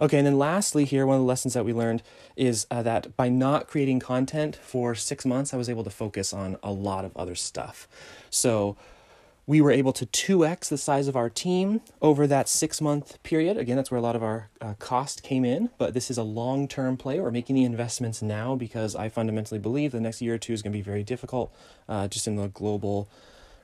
Okay, 0.00 0.18
and 0.18 0.26
then 0.26 0.38
lastly, 0.38 0.84
here, 0.84 1.06
one 1.06 1.16
of 1.16 1.20
the 1.20 1.26
lessons 1.26 1.54
that 1.54 1.64
we 1.64 1.72
learned 1.72 2.02
is 2.34 2.66
uh, 2.70 2.82
that 2.82 3.16
by 3.16 3.28
not 3.28 3.68
creating 3.68 4.00
content 4.00 4.56
for 4.56 4.94
six 4.94 5.26
months, 5.26 5.52
I 5.52 5.58
was 5.58 5.68
able 5.68 5.84
to 5.84 5.90
focus 5.90 6.32
on 6.32 6.56
a 6.62 6.72
lot 6.72 7.04
of 7.04 7.14
other 7.16 7.34
stuff. 7.34 7.86
So 8.30 8.76
we 9.46 9.60
were 9.60 9.70
able 9.70 9.92
to 9.92 10.06
2x 10.06 10.68
the 10.68 10.78
size 10.78 11.08
of 11.08 11.16
our 11.16 11.28
team 11.28 11.80
over 12.00 12.26
that 12.26 12.48
six 12.48 12.80
month 12.80 13.22
period. 13.22 13.56
Again, 13.56 13.76
that's 13.76 13.90
where 13.90 13.98
a 13.98 14.02
lot 14.02 14.16
of 14.16 14.22
our 14.22 14.50
uh, 14.60 14.74
cost 14.78 15.22
came 15.22 15.44
in, 15.44 15.70
but 15.78 15.94
this 15.94 16.10
is 16.10 16.16
a 16.16 16.22
long 16.22 16.68
term 16.68 16.96
play. 16.96 17.20
We're 17.20 17.30
making 17.30 17.56
the 17.56 17.64
investments 17.64 18.22
now 18.22 18.54
because 18.54 18.94
I 18.94 19.08
fundamentally 19.08 19.58
believe 19.58 19.92
the 19.92 20.00
next 20.00 20.22
year 20.22 20.34
or 20.34 20.38
two 20.38 20.52
is 20.52 20.62
going 20.62 20.72
to 20.72 20.78
be 20.78 20.82
very 20.82 21.02
difficult 21.02 21.52
uh, 21.88 22.08
just 22.08 22.26
in 22.26 22.36
the 22.36 22.48
global 22.48 23.08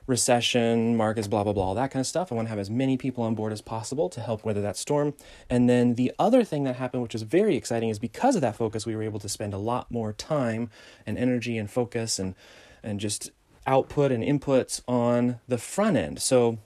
recession, 0.09 0.97
markets, 0.97 1.27
blah, 1.27 1.43
blah, 1.43 1.53
blah, 1.53 1.63
all 1.63 1.75
that 1.75 1.91
kind 1.91 2.01
of 2.01 2.07
stuff. 2.07 2.31
I 2.31 2.35
want 2.35 2.47
to 2.47 2.49
have 2.49 2.59
as 2.59 2.69
many 2.69 2.97
people 2.97 3.23
on 3.23 3.35
board 3.35 3.53
as 3.53 3.61
possible 3.61 4.09
to 4.09 4.19
help 4.19 4.43
weather 4.43 4.61
that 4.61 4.75
storm. 4.75 5.13
And 5.49 5.69
then 5.69 5.93
the 5.93 6.11
other 6.17 6.43
thing 6.43 6.63
that 6.63 6.77
happened, 6.77 7.03
which 7.03 7.13
was 7.13 7.21
very 7.21 7.55
exciting, 7.55 7.89
is 7.89 7.99
because 7.99 8.35
of 8.35 8.41
that 8.41 8.55
focus, 8.55 8.85
we 8.85 8.95
were 8.95 9.03
able 9.03 9.19
to 9.19 9.29
spend 9.29 9.53
a 9.53 9.57
lot 9.57 9.89
more 9.91 10.11
time 10.11 10.71
and 11.05 11.17
energy 11.17 11.57
and 11.57 11.69
focus 11.69 12.17
and, 12.17 12.33
and 12.81 12.99
just 12.99 13.29
output 13.67 14.11
and 14.11 14.23
inputs 14.23 14.81
on 14.87 15.39
the 15.47 15.59
front 15.59 15.95
end. 15.95 16.19
So 16.19 16.57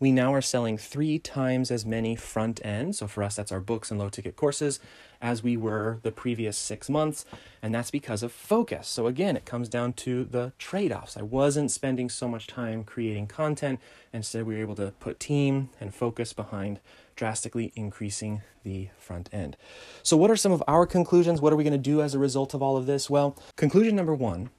we 0.00 0.10
now 0.10 0.32
are 0.32 0.40
selling 0.40 0.78
three 0.78 1.18
times 1.18 1.70
as 1.70 1.84
many 1.84 2.16
front 2.16 2.64
end. 2.64 2.96
So 2.96 3.06
for 3.06 3.22
us, 3.22 3.36
that's 3.36 3.52
our 3.52 3.60
books 3.60 3.90
and 3.90 4.00
low 4.00 4.08
ticket 4.08 4.34
courses 4.34 4.80
as 5.20 5.42
we 5.42 5.56
were 5.56 5.98
the 6.02 6.12
previous 6.12 6.56
six 6.56 6.88
months. 6.88 7.24
And 7.62 7.74
that's 7.74 7.90
because 7.90 8.22
of 8.22 8.32
focus. 8.32 8.88
So 8.88 9.06
again, 9.06 9.36
it 9.36 9.44
comes 9.44 9.68
down 9.68 9.94
to 9.94 10.24
the 10.24 10.52
trade 10.58 10.92
offs. 10.92 11.16
I 11.16 11.22
wasn't 11.22 11.70
spending 11.70 12.08
so 12.08 12.28
much 12.28 12.46
time 12.46 12.84
creating 12.84 13.26
content. 13.26 13.80
Instead, 14.12 14.46
we 14.46 14.54
were 14.54 14.60
able 14.60 14.76
to 14.76 14.92
put 15.00 15.18
team 15.18 15.70
and 15.80 15.94
focus 15.94 16.32
behind 16.32 16.80
drastically 17.16 17.72
increasing 17.74 18.42
the 18.62 18.88
front 18.96 19.28
end. 19.32 19.56
So, 20.02 20.16
what 20.16 20.30
are 20.30 20.36
some 20.36 20.52
of 20.52 20.62
our 20.68 20.86
conclusions? 20.86 21.40
What 21.40 21.52
are 21.52 21.56
we 21.56 21.64
going 21.64 21.72
to 21.72 21.78
do 21.78 22.00
as 22.00 22.14
a 22.14 22.18
result 22.18 22.54
of 22.54 22.62
all 22.62 22.76
of 22.76 22.86
this? 22.86 23.10
Well, 23.10 23.36
conclusion 23.56 23.96
number 23.96 24.14
one 24.14 24.50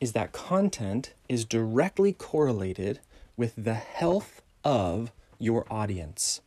is 0.00 0.12
that 0.12 0.32
content 0.32 1.14
is 1.28 1.44
directly 1.44 2.12
correlated 2.12 3.00
with 3.36 3.54
the 3.56 3.74
health 3.74 4.42
of 4.64 5.10
your 5.38 5.66
audience. 5.70 6.40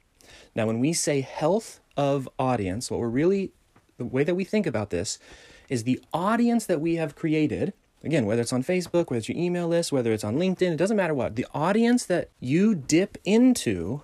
Now, 0.55 0.67
when 0.67 0.79
we 0.79 0.93
say 0.93 1.21
health 1.21 1.79
of 1.99 2.29
audience, 2.39 2.89
what 2.89 3.01
we're 3.01 3.09
really, 3.09 3.51
the 3.97 4.05
way 4.05 4.23
that 4.23 4.33
we 4.33 4.45
think 4.45 4.65
about 4.65 4.89
this 4.89 5.19
is 5.67 5.83
the 5.83 6.01
audience 6.13 6.65
that 6.65 6.79
we 6.79 6.95
have 6.95 7.13
created. 7.13 7.73
Again, 8.05 8.25
whether 8.25 8.41
it's 8.41 8.53
on 8.53 8.63
Facebook, 8.63 9.09
whether 9.09 9.17
it's 9.17 9.27
your 9.27 9.37
email 9.37 9.67
list, 9.67 9.91
whether 9.91 10.13
it's 10.13 10.23
on 10.23 10.37
LinkedIn, 10.37 10.71
it 10.71 10.77
doesn't 10.77 10.95
matter 10.95 11.13
what. 11.13 11.35
The 11.35 11.45
audience 11.53 12.05
that 12.05 12.29
you 12.39 12.73
dip 12.73 13.17
into 13.25 14.03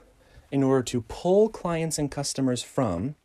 in 0.51 0.61
order 0.61 0.83
to 0.83 1.03
pull 1.07 1.47
clients 1.47 1.97
and 1.97 2.11
customers 2.11 2.61
from, 2.61 3.15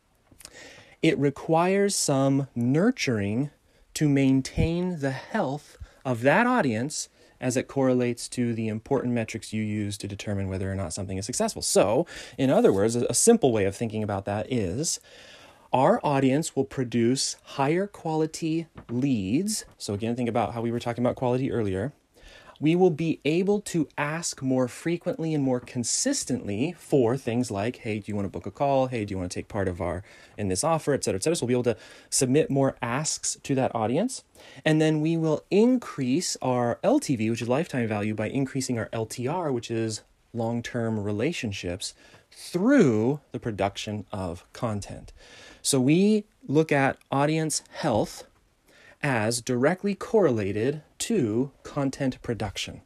it 1.02 1.18
requires 1.18 1.96
some 1.96 2.46
nurturing 2.54 3.50
to 3.94 4.08
maintain 4.08 5.00
the 5.00 5.10
health 5.10 5.78
of 6.04 6.22
that 6.22 6.46
audience 6.46 7.08
as 7.40 7.56
it 7.56 7.68
correlates 7.68 8.28
to 8.28 8.54
the 8.54 8.68
important 8.68 9.14
metrics 9.14 9.52
you 9.52 9.62
use 9.62 9.96
to 9.98 10.08
determine 10.08 10.48
whether 10.48 10.70
or 10.70 10.74
not 10.74 10.92
something 10.92 11.18
is 11.18 11.26
successful. 11.26 11.62
So, 11.62 12.06
in 12.36 12.50
other 12.50 12.72
words, 12.72 12.96
a 12.96 13.14
simple 13.14 13.52
way 13.52 13.64
of 13.64 13.74
thinking 13.74 14.02
about 14.02 14.24
that 14.26 14.52
is 14.52 15.00
our 15.72 16.00
audience 16.02 16.56
will 16.56 16.64
produce 16.64 17.36
higher 17.42 17.86
quality 17.86 18.66
leads. 18.88 19.64
So, 19.78 19.94
again, 19.94 20.16
think 20.16 20.28
about 20.28 20.54
how 20.54 20.60
we 20.60 20.70
were 20.70 20.80
talking 20.80 21.04
about 21.04 21.16
quality 21.16 21.50
earlier 21.50 21.92
we 22.60 22.76
will 22.76 22.90
be 22.90 23.20
able 23.24 23.60
to 23.62 23.88
ask 23.96 24.42
more 24.42 24.68
frequently 24.68 25.34
and 25.34 25.42
more 25.42 25.60
consistently 25.60 26.74
for 26.78 27.16
things 27.16 27.50
like, 27.50 27.76
hey, 27.76 27.98
do 27.98 28.04
you 28.06 28.14
want 28.14 28.26
to 28.26 28.30
book 28.30 28.44
a 28.44 28.50
call? 28.50 28.88
Hey, 28.88 29.06
do 29.06 29.12
you 29.12 29.18
want 29.18 29.32
to 29.32 29.34
take 29.34 29.48
part 29.48 29.66
of 29.66 29.80
our 29.80 30.04
in 30.36 30.48
this 30.48 30.62
offer, 30.62 30.92
et 30.92 31.02
cetera, 31.02 31.16
et 31.16 31.24
cetera. 31.24 31.36
So 31.36 31.46
we'll 31.46 31.62
be 31.62 31.70
able 31.70 31.74
to 31.74 31.80
submit 32.10 32.50
more 32.50 32.76
asks 32.82 33.36
to 33.42 33.54
that 33.54 33.74
audience. 33.74 34.24
And 34.64 34.80
then 34.80 35.00
we 35.00 35.16
will 35.16 35.42
increase 35.50 36.36
our 36.42 36.78
LTV, 36.84 37.30
which 37.30 37.42
is 37.42 37.48
lifetime 37.48 37.88
value, 37.88 38.14
by 38.14 38.28
increasing 38.28 38.78
our 38.78 38.90
LTR, 38.90 39.52
which 39.52 39.70
is 39.70 40.02
long 40.34 40.62
term 40.62 41.00
relationships, 41.00 41.94
through 42.30 43.20
the 43.32 43.40
production 43.40 44.04
of 44.12 44.44
content. 44.52 45.12
So 45.62 45.80
we 45.80 46.24
look 46.46 46.70
at 46.70 46.98
audience 47.10 47.62
health 47.70 48.24
as 49.02 49.40
directly 49.40 49.94
correlated 49.94 50.82
to 50.98 51.50
content 51.62 52.20
production. 52.22 52.80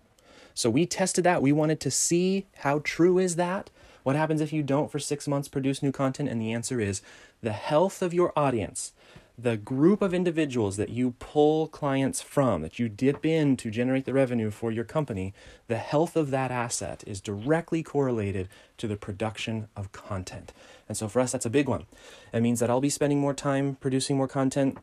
So 0.54 0.70
we 0.70 0.86
tested 0.86 1.24
that. 1.24 1.42
We 1.42 1.52
wanted 1.52 1.80
to 1.80 1.90
see 1.90 2.46
how 2.58 2.80
true 2.84 3.18
is 3.18 3.36
that? 3.36 3.70
What 4.04 4.16
happens 4.16 4.40
if 4.40 4.52
you 4.52 4.62
don't 4.62 4.92
for 4.92 4.98
6 4.98 5.26
months 5.26 5.48
produce 5.48 5.82
new 5.82 5.90
content? 5.90 6.28
And 6.28 6.40
the 6.40 6.52
answer 6.52 6.80
is 6.80 7.02
the 7.42 7.52
health 7.52 8.02
of 8.02 8.14
your 8.14 8.32
audience, 8.36 8.92
the 9.36 9.56
group 9.56 10.00
of 10.00 10.14
individuals 10.14 10.76
that 10.76 10.90
you 10.90 11.12
pull 11.18 11.66
clients 11.66 12.22
from, 12.22 12.62
that 12.62 12.78
you 12.78 12.88
dip 12.88 13.26
in 13.26 13.56
to 13.56 13.70
generate 13.70 14.04
the 14.04 14.12
revenue 14.12 14.50
for 14.50 14.70
your 14.70 14.84
company, 14.84 15.34
the 15.66 15.78
health 15.78 16.14
of 16.14 16.30
that 16.30 16.52
asset 16.52 17.02
is 17.04 17.20
directly 17.20 17.82
correlated 17.82 18.48
to 18.76 18.86
the 18.86 18.96
production 18.96 19.66
of 19.74 19.90
content. 19.90 20.52
And 20.88 20.96
so 20.96 21.08
for 21.08 21.18
us, 21.18 21.32
that's 21.32 21.46
a 21.46 21.50
big 21.50 21.68
one. 21.68 21.86
It 22.32 22.42
means 22.42 22.60
that 22.60 22.70
I'll 22.70 22.80
be 22.80 22.90
spending 22.90 23.18
more 23.18 23.34
time 23.34 23.76
producing 23.80 24.16
more 24.16 24.28
content 24.28 24.78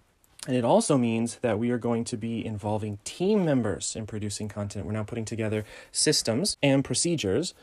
and 0.47 0.55
it 0.55 0.65
also 0.65 0.97
means 0.97 1.35
that 1.41 1.59
we 1.59 1.69
are 1.69 1.77
going 1.77 2.03
to 2.05 2.17
be 2.17 2.43
involving 2.43 2.97
team 3.03 3.45
members 3.45 3.95
in 3.95 4.07
producing 4.07 4.47
content. 4.47 4.85
We're 4.85 4.93
now 4.93 5.03
putting 5.03 5.25
together 5.25 5.65
systems 5.91 6.57
and 6.63 6.83
procedures 6.83 7.53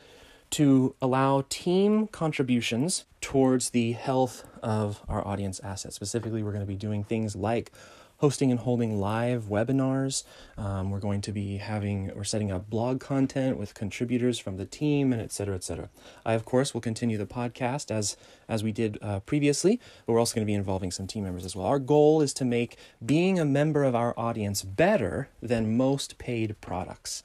to 0.51 0.95
allow 1.03 1.45
team 1.49 2.07
contributions 2.07 3.05
towards 3.21 3.71
the 3.71 3.93
health 3.93 4.45
of 4.63 5.03
our 5.09 5.27
audience 5.27 5.61
assets. 5.61 5.97
Specifically, 5.97 6.43
we're 6.43 6.53
going 6.53 6.61
to 6.61 6.67
be 6.67 6.77
doing 6.77 7.03
things 7.03 7.35
like 7.35 7.73
hosting 8.19 8.51
and 8.51 8.61
holding 8.61 9.01
live 9.01 9.45
webinars. 9.45 10.25
Um, 10.57 10.91
we're 10.91 10.99
going 10.99 11.21
to 11.23 11.33
be 11.33 11.59
having, 11.59 12.13
we're 12.15 12.25
setting 12.25 12.51
up 12.51 12.69
blog 12.69 13.01
content 13.01 13.57
with 13.57 13.75
contributors 13.75 14.39
from 14.39 14.57
the 14.57 14.67
team 14.67 15.13
and 15.13 15.23
et 15.23 15.33
cetera, 15.33 15.55
et 15.55 15.65
cetera. 15.65 15.89
I, 16.27 16.35
of 16.35 16.45
course, 16.45 16.75
will 16.75 16.81
continue 16.81 17.17
the 17.17 17.27
podcast 17.27 17.91
as, 17.91 18.17
as 18.49 18.65
we 18.65 18.73
did 18.73 18.99
uh, 19.03 19.21
previously, 19.21 19.81
but 20.05 20.13
we're 20.13 20.19
also 20.19 20.35
going 20.35 20.47
to 20.47 20.51
be 20.51 20.55
involving 20.55 20.91
some 20.91 21.07
team 21.07 21.25
members 21.25 21.45
as 21.45 21.55
well. 21.55 21.67
Our 21.67 21.79
goal 21.79 22.21
is 22.21 22.33
to 22.35 22.45
make 22.45 22.77
being 23.05 23.39
a 23.39 23.45
member 23.45 23.85
of 23.85 23.95
our 23.95 24.19
audience 24.19 24.63
better 24.63 25.29
than 25.41 25.77
most 25.77 26.19
paid 26.19 26.61
products 26.61 27.23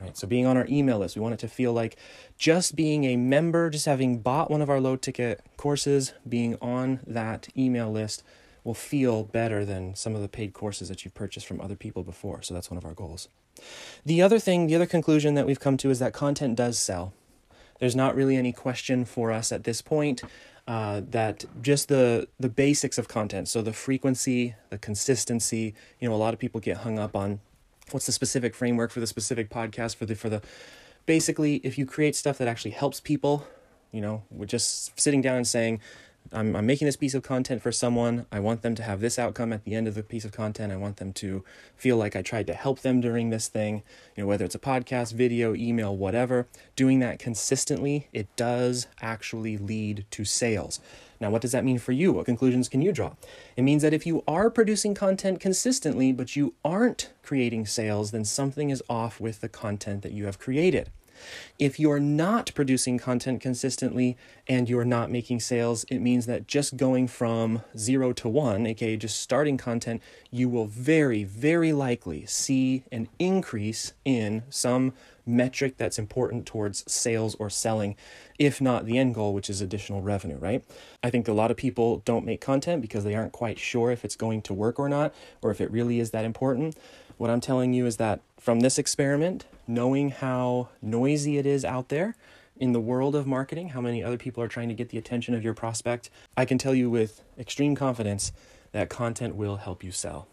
Right? 0.00 0.16
So 0.16 0.26
being 0.26 0.46
on 0.46 0.56
our 0.56 0.66
email 0.68 0.98
list, 0.98 1.16
we 1.16 1.22
want 1.22 1.34
it 1.34 1.40
to 1.40 1.48
feel 1.48 1.72
like 1.72 1.96
just 2.36 2.74
being 2.74 3.04
a 3.04 3.16
member, 3.16 3.70
just 3.70 3.86
having 3.86 4.18
bought 4.18 4.50
one 4.50 4.60
of 4.60 4.68
our 4.68 4.80
low 4.80 4.96
ticket 4.96 5.40
courses, 5.56 6.14
being 6.28 6.56
on 6.60 7.00
that 7.06 7.48
email 7.56 7.90
list 7.90 8.22
will 8.64 8.74
feel 8.74 9.22
better 9.22 9.64
than 9.64 9.94
some 9.94 10.14
of 10.14 10.22
the 10.22 10.28
paid 10.28 10.52
courses 10.52 10.88
that 10.88 11.04
you've 11.04 11.14
purchased 11.14 11.46
from 11.46 11.60
other 11.60 11.76
people 11.76 12.02
before. 12.02 12.42
So 12.42 12.54
that's 12.54 12.70
one 12.70 12.78
of 12.78 12.84
our 12.84 12.94
goals. 12.94 13.28
The 14.04 14.22
other 14.22 14.38
thing, 14.38 14.66
the 14.66 14.74
other 14.74 14.86
conclusion 14.86 15.34
that 15.34 15.46
we've 15.46 15.60
come 15.60 15.76
to 15.76 15.90
is 15.90 15.98
that 16.00 16.12
content 16.12 16.56
does 16.56 16.78
sell. 16.78 17.12
There's 17.78 17.94
not 17.94 18.16
really 18.16 18.36
any 18.36 18.52
question 18.52 19.04
for 19.04 19.30
us 19.30 19.52
at 19.52 19.64
this 19.64 19.82
point 19.82 20.22
uh, 20.66 21.02
that 21.10 21.44
just 21.60 21.88
the 21.88 22.26
the 22.40 22.48
basics 22.48 22.96
of 22.96 23.06
content, 23.06 23.48
so 23.48 23.60
the 23.60 23.72
frequency, 23.72 24.54
the 24.70 24.78
consistency. 24.78 25.74
You 26.00 26.08
know, 26.08 26.14
a 26.14 26.16
lot 26.16 26.32
of 26.32 26.40
people 26.40 26.60
get 26.60 26.78
hung 26.78 26.98
up 26.98 27.14
on 27.14 27.40
what's 27.90 28.06
the 28.06 28.12
specific 28.12 28.54
framework 28.54 28.90
for 28.90 29.00
the 29.00 29.06
specific 29.06 29.50
podcast 29.50 29.96
for 29.96 30.06
the 30.06 30.14
for 30.14 30.30
the. 30.30 30.40
Basically, 31.04 31.56
if 31.56 31.76
you 31.76 31.84
create 31.84 32.16
stuff 32.16 32.38
that 32.38 32.48
actually 32.48 32.70
helps 32.70 32.98
people, 32.98 33.46
you 33.92 34.00
know, 34.00 34.22
we're 34.30 34.46
just 34.46 34.98
sitting 34.98 35.20
down 35.20 35.36
and 35.36 35.46
saying, 35.46 35.80
I'm, 36.32 36.56
I'm 36.56 36.66
making 36.66 36.86
this 36.86 36.96
piece 36.96 37.14
of 37.14 37.22
content 37.22 37.62
for 37.62 37.70
someone. 37.70 38.26
I 38.32 38.40
want 38.40 38.62
them 38.62 38.74
to 38.76 38.82
have 38.82 39.00
this 39.00 39.18
outcome 39.18 39.52
at 39.52 39.64
the 39.64 39.74
end 39.74 39.86
of 39.86 39.94
the 39.94 40.02
piece 40.02 40.24
of 40.24 40.32
content. 40.32 40.72
I 40.72 40.76
want 40.76 40.96
them 40.96 41.12
to 41.14 41.44
feel 41.76 41.96
like 41.96 42.16
I 42.16 42.22
tried 42.22 42.46
to 42.48 42.54
help 42.54 42.80
them 42.80 43.00
during 43.00 43.30
this 43.30 43.48
thing, 43.48 43.82
you 44.16 44.22
know, 44.22 44.26
whether 44.26 44.44
it's 44.44 44.54
a 44.54 44.60
podcast, 44.60 45.12
video, 45.12 45.54
email, 45.54 45.96
whatever. 45.96 46.46
Doing 46.76 47.00
that 47.00 47.18
consistently, 47.18 48.08
it 48.12 48.34
does 48.36 48.86
actually 49.00 49.58
lead 49.58 50.06
to 50.12 50.24
sales. 50.24 50.80
Now, 51.20 51.30
what 51.30 51.42
does 51.42 51.52
that 51.52 51.64
mean 51.64 51.78
for 51.78 51.92
you? 51.92 52.12
What 52.12 52.26
conclusions 52.26 52.68
can 52.68 52.82
you 52.82 52.92
draw? 52.92 53.14
It 53.56 53.62
means 53.62 53.82
that 53.82 53.94
if 53.94 54.06
you 54.06 54.24
are 54.26 54.50
producing 54.50 54.94
content 54.94 55.40
consistently, 55.40 56.12
but 56.12 56.36
you 56.36 56.54
aren't 56.64 57.10
creating 57.22 57.66
sales, 57.66 58.10
then 58.10 58.24
something 58.24 58.70
is 58.70 58.82
off 58.88 59.20
with 59.20 59.40
the 59.40 59.48
content 59.48 60.02
that 60.02 60.12
you 60.12 60.26
have 60.26 60.38
created. 60.38 60.90
If 61.58 61.78
you're 61.78 62.00
not 62.00 62.52
producing 62.54 62.98
content 62.98 63.40
consistently 63.40 64.16
and 64.46 64.68
you're 64.68 64.84
not 64.84 65.10
making 65.10 65.40
sales, 65.40 65.84
it 65.90 66.00
means 66.00 66.26
that 66.26 66.46
just 66.46 66.76
going 66.76 67.08
from 67.08 67.62
zero 67.76 68.12
to 68.14 68.28
one, 68.28 68.66
aka 68.66 68.96
just 68.96 69.20
starting 69.20 69.56
content, 69.56 70.02
you 70.30 70.48
will 70.48 70.66
very, 70.66 71.24
very 71.24 71.72
likely 71.72 72.26
see 72.26 72.84
an 72.90 73.08
increase 73.18 73.92
in 74.04 74.42
some 74.50 74.92
metric 75.26 75.76
that's 75.76 75.98
important 75.98 76.46
towards 76.46 76.90
sales 76.90 77.34
or 77.36 77.48
selling, 77.50 77.96
if 78.38 78.60
not 78.60 78.86
the 78.86 78.98
end 78.98 79.14
goal, 79.14 79.32
which 79.32 79.48
is 79.48 79.60
additional 79.60 80.02
revenue, 80.02 80.36
right? 80.36 80.64
I 81.02 81.10
think 81.10 81.28
a 81.28 81.32
lot 81.32 81.50
of 81.50 81.56
people 81.56 82.02
don't 82.04 82.24
make 82.24 82.40
content 82.40 82.82
because 82.82 83.04
they 83.04 83.14
aren't 83.14 83.32
quite 83.32 83.58
sure 83.58 83.90
if 83.90 84.04
it's 84.04 84.16
going 84.16 84.42
to 84.42 84.54
work 84.54 84.78
or 84.78 84.88
not, 84.88 85.14
or 85.42 85.50
if 85.50 85.60
it 85.60 85.70
really 85.70 86.00
is 86.00 86.10
that 86.10 86.24
important. 86.24 86.76
What 87.16 87.30
I'm 87.30 87.40
telling 87.40 87.72
you 87.72 87.86
is 87.86 87.96
that 87.98 88.20
from 88.38 88.60
this 88.60 88.78
experiment, 88.78 89.46
knowing 89.66 90.10
how 90.10 90.68
noisy 90.82 91.38
it 91.38 91.46
is 91.46 91.64
out 91.64 91.88
there 91.88 92.16
in 92.56 92.72
the 92.72 92.80
world 92.80 93.16
of 93.16 93.26
marketing, 93.26 93.70
how 93.70 93.80
many 93.80 94.02
other 94.02 94.18
people 94.18 94.42
are 94.42 94.48
trying 94.48 94.68
to 94.68 94.74
get 94.74 94.90
the 94.90 94.98
attention 94.98 95.34
of 95.34 95.42
your 95.42 95.54
prospect, 95.54 96.10
I 96.36 96.44
can 96.44 96.58
tell 96.58 96.74
you 96.74 96.90
with 96.90 97.22
extreme 97.38 97.74
confidence 97.74 98.32
that 98.72 98.88
content 98.88 99.36
will 99.36 99.56
help 99.56 99.82
you 99.82 99.90
sell. 99.90 100.28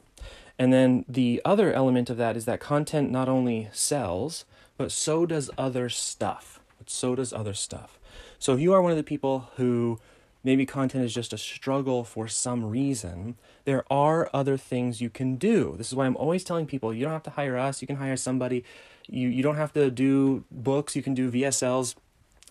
And 0.60 0.72
then 0.72 1.06
the 1.08 1.42
other 1.44 1.74
element 1.74 2.10
of 2.10 2.18
that 2.18 2.38
is 2.38 2.46
that 2.46 2.60
content 2.60 3.10
not 3.10 3.28
only 3.28 3.70
sells, 3.72 4.46
but 4.82 4.92
so 4.92 5.28
does 5.28 5.52
other 5.60 5.90
stuff. 5.90 6.60
But 6.80 6.90
so 6.90 7.14
does 7.14 7.32
other 7.32 7.54
stuff. 7.54 8.00
So 8.40 8.56
if 8.56 8.60
you 8.60 8.74
are 8.74 8.82
one 8.82 8.90
of 8.90 8.98
the 8.98 9.04
people 9.04 9.52
who 9.58 10.00
maybe 10.44 10.66
content 10.66 11.06
is 11.06 11.14
just 11.14 11.34
a 11.34 11.38
struggle 11.38 12.04
for 12.04 12.28
some 12.28 12.66
reason, 12.66 13.36
there 13.66 13.84
are 13.94 14.28
other 14.34 14.58
things 14.58 15.00
you 15.00 15.12
can 15.12 15.36
do. 15.36 15.76
This 15.78 15.90
is 15.90 15.94
why 15.94 16.08
I'm 16.08 16.18
always 16.18 16.44
telling 16.44 16.66
people 16.66 16.96
you 16.96 17.04
don't 17.04 17.14
have 17.14 17.22
to 17.22 17.30
hire 17.30 17.60
us, 17.60 17.80
you 17.84 17.88
can 17.88 17.98
hire 17.98 18.18
somebody. 18.18 18.64
You 19.08 19.30
you 19.30 19.44
don't 19.44 19.58
have 19.58 19.72
to 19.74 19.92
do 19.92 20.46
books, 20.50 20.96
you 20.96 21.04
can 21.04 21.14
do 21.14 21.30
VSLs. 21.30 21.94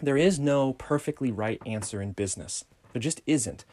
There 0.00 0.16
is 0.16 0.38
no 0.38 0.75
perfectly 0.75 1.32
right 1.32 1.60
answer 1.66 2.00
in 2.00 2.12
business. 2.12 2.64
There 2.92 3.02
just 3.02 3.22
isn't. 3.26 3.64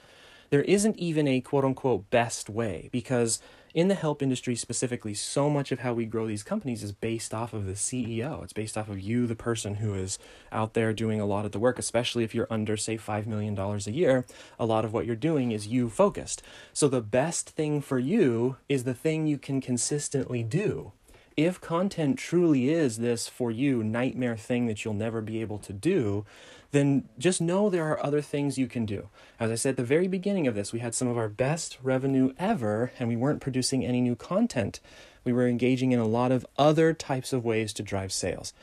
There 0.49 0.63
isn't 0.63 0.97
even 0.97 1.27
a 1.27 1.41
quote 1.41 1.63
unquote 1.63 2.09
best 2.09 2.49
way 2.49 2.89
because 2.91 3.39
in 3.73 3.87
the 3.87 3.95
help 3.95 4.21
industry 4.21 4.55
specifically, 4.55 5.13
so 5.13 5.49
much 5.49 5.71
of 5.71 5.79
how 5.79 5.93
we 5.93 6.05
grow 6.05 6.27
these 6.27 6.43
companies 6.43 6.83
is 6.83 6.91
based 6.91 7.33
off 7.33 7.53
of 7.53 7.65
the 7.65 7.73
CEO. 7.73 8.43
It's 8.43 8.53
based 8.53 8.77
off 8.77 8.89
of 8.89 8.99
you, 8.99 9.27
the 9.27 9.35
person 9.35 9.75
who 9.75 9.93
is 9.93 10.17
out 10.51 10.73
there 10.73 10.93
doing 10.93 11.19
a 11.19 11.25
lot 11.25 11.45
of 11.45 11.51
the 11.51 11.59
work, 11.59 11.77
especially 11.79 12.23
if 12.23 12.33
you're 12.33 12.47
under, 12.49 12.77
say, 12.77 12.97
$5 12.97 13.25
million 13.25 13.57
a 13.57 13.77
year. 13.91 14.25
A 14.59 14.65
lot 14.65 14.85
of 14.85 14.93
what 14.93 15.05
you're 15.05 15.15
doing 15.15 15.51
is 15.51 15.67
you 15.67 15.89
focused. 15.89 16.41
So 16.73 16.87
the 16.87 17.01
best 17.01 17.49
thing 17.49 17.81
for 17.81 17.99
you 17.99 18.57
is 18.69 18.83
the 18.83 18.93
thing 18.93 19.27
you 19.27 19.37
can 19.37 19.61
consistently 19.61 20.43
do 20.43 20.93
if 21.37 21.61
content 21.61 22.17
truly 22.17 22.69
is 22.69 22.97
this 22.97 23.27
for 23.27 23.51
you 23.51 23.83
nightmare 23.83 24.35
thing 24.35 24.65
that 24.65 24.83
you'll 24.83 24.95
never 24.95 25.21
be 25.21 25.39
able 25.39 25.59
to 25.59 25.71
do, 25.71 26.25
then 26.71 27.07
just 27.17 27.41
know 27.41 27.69
there 27.69 27.87
are 27.87 28.03
other 28.03 28.21
things 28.21 28.57
you 28.57 28.67
can 28.67 28.85
do. 28.85 29.09
As 29.39 29.51
I 29.51 29.55
said 29.55 29.71
at 29.71 29.77
the 29.77 29.83
very 29.83 30.07
beginning 30.07 30.47
of 30.47 30.55
this, 30.55 30.73
we 30.73 30.79
had 30.79 30.95
some 30.95 31.07
of 31.07 31.17
our 31.17 31.29
best 31.29 31.77
revenue 31.81 32.33
ever, 32.37 32.91
and 32.99 33.07
we 33.07 33.15
weren't 33.15 33.41
producing 33.41 33.85
any 33.85 34.01
new 34.01 34.15
content. 34.15 34.79
We 35.23 35.33
were 35.33 35.47
engaging 35.47 35.91
in 35.91 35.99
a 35.99 36.07
lot 36.07 36.31
of 36.31 36.45
other 36.57 36.93
types 36.93 37.33
of 37.33 37.45
ways 37.45 37.73
to 37.73 37.83
drive 37.83 38.11
sales. 38.11 38.53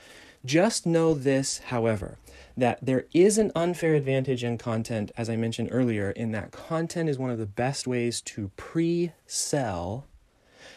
Just 0.45 0.85
know 0.85 1.15
this, 1.15 1.59
however, 1.59 2.19
that 2.57 2.79
there 2.83 3.07
is 3.13 3.39
an 3.39 3.51
unfair 3.55 3.95
advantage 3.95 4.45
in 4.45 4.59
content, 4.59 5.11
as 5.17 5.31
I 5.31 5.37
mentioned 5.37 5.71
earlier, 5.73 6.11
in 6.11 6.33
that 6.33 6.53
content 6.53 7.09
is 7.09 7.19
one 7.19 7.31
of 7.31 7.39
the 7.39 7.47
best 7.47 7.87
ways 7.87 8.21
to 8.23 8.51
pre 8.57 9.13
sell 9.27 10.07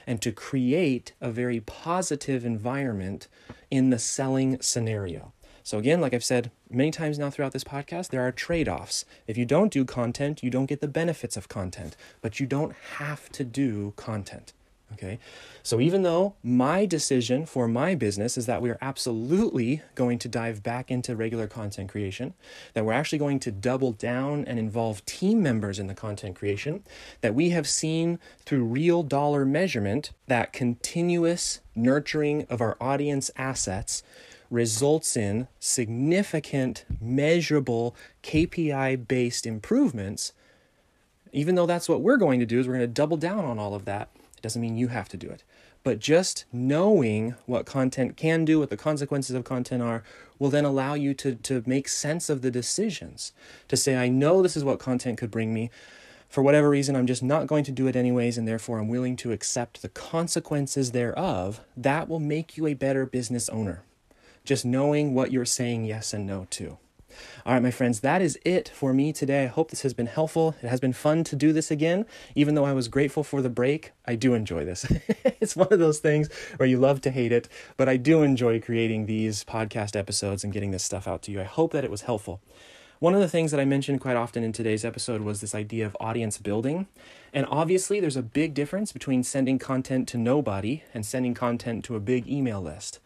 and 0.05 0.21
to 0.21 0.31
create 0.31 1.13
a 1.19 1.29
very 1.29 1.59
positive 1.59 2.45
environment 2.45 3.27
in 3.69 3.89
the 3.89 3.99
selling 3.99 4.61
scenario. 4.61 5.33
So, 5.67 5.77
again, 5.77 5.99
like 5.99 6.13
I've 6.13 6.23
said 6.23 6.49
many 6.69 6.91
times 6.91 7.19
now 7.19 7.29
throughout 7.29 7.51
this 7.51 7.65
podcast, 7.65 8.07
there 8.07 8.25
are 8.25 8.31
trade 8.31 8.69
offs. 8.69 9.03
If 9.27 9.37
you 9.37 9.43
don't 9.43 9.69
do 9.69 9.83
content, 9.83 10.41
you 10.41 10.49
don't 10.49 10.65
get 10.65 10.79
the 10.79 10.87
benefits 10.87 11.35
of 11.35 11.49
content, 11.49 11.97
but 12.21 12.39
you 12.39 12.45
don't 12.45 12.73
have 12.99 13.29
to 13.33 13.43
do 13.43 13.91
content. 13.97 14.53
Okay, 14.93 15.19
so 15.63 15.81
even 15.81 16.03
though 16.03 16.35
my 16.41 16.85
decision 16.85 17.45
for 17.45 17.67
my 17.67 17.95
business 17.95 18.37
is 18.37 18.45
that 18.45 18.61
we're 18.61 18.77
absolutely 18.79 19.81
going 19.95 20.19
to 20.19 20.29
dive 20.29 20.63
back 20.63 20.89
into 20.89 21.17
regular 21.17 21.47
content 21.47 21.89
creation, 21.89 22.33
that 22.73 22.85
we're 22.85 22.93
actually 22.93 23.19
going 23.19 23.41
to 23.41 23.51
double 23.51 23.91
down 23.91 24.45
and 24.45 24.57
involve 24.57 25.03
team 25.03 25.43
members 25.43 25.79
in 25.79 25.87
the 25.87 25.93
content 25.93 26.37
creation, 26.37 26.81
that 27.19 27.35
we 27.35 27.49
have 27.49 27.67
seen 27.67 28.19
through 28.45 28.63
real 28.63 29.03
dollar 29.03 29.43
measurement 29.43 30.13
that 30.27 30.53
continuous 30.53 31.59
nurturing 31.75 32.47
of 32.49 32.61
our 32.61 32.77
audience 32.79 33.29
assets 33.35 34.01
results 34.49 35.17
in 35.17 35.47
significant, 35.59 36.85
measurable, 37.01 37.95
KPI 38.23 39.07
based 39.07 39.45
improvements, 39.45 40.33
even 41.33 41.55
though 41.55 41.65
that's 41.65 41.89
what 41.89 42.01
we're 42.01 42.17
going 42.17 42.39
to 42.39 42.45
do, 42.45 42.59
is 42.59 42.67
we're 42.67 42.75
going 42.75 42.81
to 42.81 42.87
double 42.87 43.17
down 43.17 43.45
on 43.45 43.59
all 43.59 43.75
of 43.75 43.85
that 43.85 44.09
it 44.37 44.43
doesn't 44.43 44.61
mean 44.61 44.77
you 44.77 44.89
have 44.89 45.09
to 45.09 45.17
do 45.17 45.29
it. 45.29 45.43
But 45.83 45.99
just 45.99 46.45
knowing 46.51 47.35
what 47.45 47.65
content 47.65 48.17
can 48.17 48.45
do, 48.45 48.59
what 48.59 48.69
the 48.69 48.77
consequences 48.77 49.35
of 49.35 49.43
content 49.43 49.81
are, 49.81 50.03
will 50.37 50.49
then 50.49 50.65
allow 50.65 50.93
you 50.93 51.13
to, 51.15 51.35
to 51.35 51.63
make 51.65 51.87
sense 51.87 52.29
of 52.29 52.41
the 52.41 52.51
decisions. 52.51 53.31
To 53.69 53.77
say, 53.77 53.95
I 53.95 54.09
know 54.09 54.41
this 54.41 54.57
is 54.57 54.63
what 54.63 54.79
content 54.79 55.17
could 55.17 55.31
bring 55.31 55.53
me. 55.53 55.71
For 56.29 56.43
whatever 56.43 56.69
reason, 56.69 56.95
I'm 56.95 57.07
just 57.07 57.23
not 57.23 57.47
going 57.47 57.63
to 57.63 57.71
do 57.71 57.87
it 57.87 57.95
anyways, 57.95 58.37
and 58.37 58.47
therefore 58.47 58.79
I'm 58.79 58.89
willing 58.89 59.15
to 59.17 59.31
accept 59.31 59.81
the 59.81 59.89
consequences 59.89 60.91
thereof. 60.91 61.61
That 61.75 62.09
will 62.09 62.19
make 62.19 62.57
you 62.57 62.67
a 62.67 62.73
better 62.73 63.05
business 63.05 63.49
owner. 63.49 63.81
Just 64.47 64.63
knowing 64.63 65.13
what 65.13 65.33
you're 65.33 65.43
saying 65.43 65.83
yes 65.83 66.13
and 66.13 66.25
no 66.25 66.47
to. 66.51 66.77
All 67.45 67.51
right, 67.53 67.61
my 67.61 67.69
friends, 67.69 67.99
that 67.99 68.21
is 68.21 68.39
it 68.45 68.71
for 68.73 68.93
me 68.93 69.11
today. 69.11 69.43
I 69.43 69.47
hope 69.47 69.71
this 69.71 69.81
has 69.81 69.93
been 69.93 70.05
helpful. 70.05 70.55
It 70.63 70.69
has 70.69 70.79
been 70.79 70.93
fun 70.93 71.25
to 71.25 71.35
do 71.35 71.51
this 71.51 71.69
again. 71.69 72.05
Even 72.33 72.55
though 72.55 72.63
I 72.63 72.71
was 72.71 72.87
grateful 72.87 73.25
for 73.25 73.41
the 73.41 73.49
break, 73.49 73.91
I 74.05 74.15
do 74.15 74.33
enjoy 74.33 74.63
this. 74.63 74.85
it's 75.41 75.57
one 75.57 75.67
of 75.69 75.79
those 75.79 75.99
things 75.99 76.31
where 76.55 76.69
you 76.69 76.77
love 76.77 77.01
to 77.01 77.11
hate 77.11 77.33
it, 77.33 77.49
but 77.75 77.89
I 77.89 77.97
do 77.97 78.23
enjoy 78.23 78.61
creating 78.61 79.05
these 79.05 79.43
podcast 79.43 79.97
episodes 79.97 80.45
and 80.45 80.53
getting 80.53 80.71
this 80.71 80.85
stuff 80.85 81.09
out 81.09 81.23
to 81.23 81.31
you. 81.33 81.41
I 81.41 81.43
hope 81.43 81.73
that 81.73 81.83
it 81.83 81.91
was 81.91 82.03
helpful. 82.03 82.39
One 82.99 83.13
of 83.13 83.19
the 83.19 83.27
things 83.27 83.51
that 83.51 83.59
I 83.59 83.65
mentioned 83.65 83.99
quite 83.99 84.15
often 84.15 84.43
in 84.43 84.53
today's 84.53 84.85
episode 84.85 85.21
was 85.21 85.39
this 85.41 85.53
idea 85.53 85.85
of 85.85 85.97
audience 85.99 86.37
building. 86.37 86.87
And 87.31 87.45
obviously, 87.47 87.99
there's 87.99 88.15
a 88.15 88.23
big 88.23 88.53
difference 88.55 88.93
between 88.93 89.23
sending 89.23 89.59
content 89.59 90.07
to 90.07 90.17
nobody 90.17 90.83
and 90.93 91.05
sending 91.05 91.35
content 91.35 91.83
to 91.85 91.95
a 91.95 91.99
big 91.99 92.27
email 92.27 92.59
list. 92.59 92.99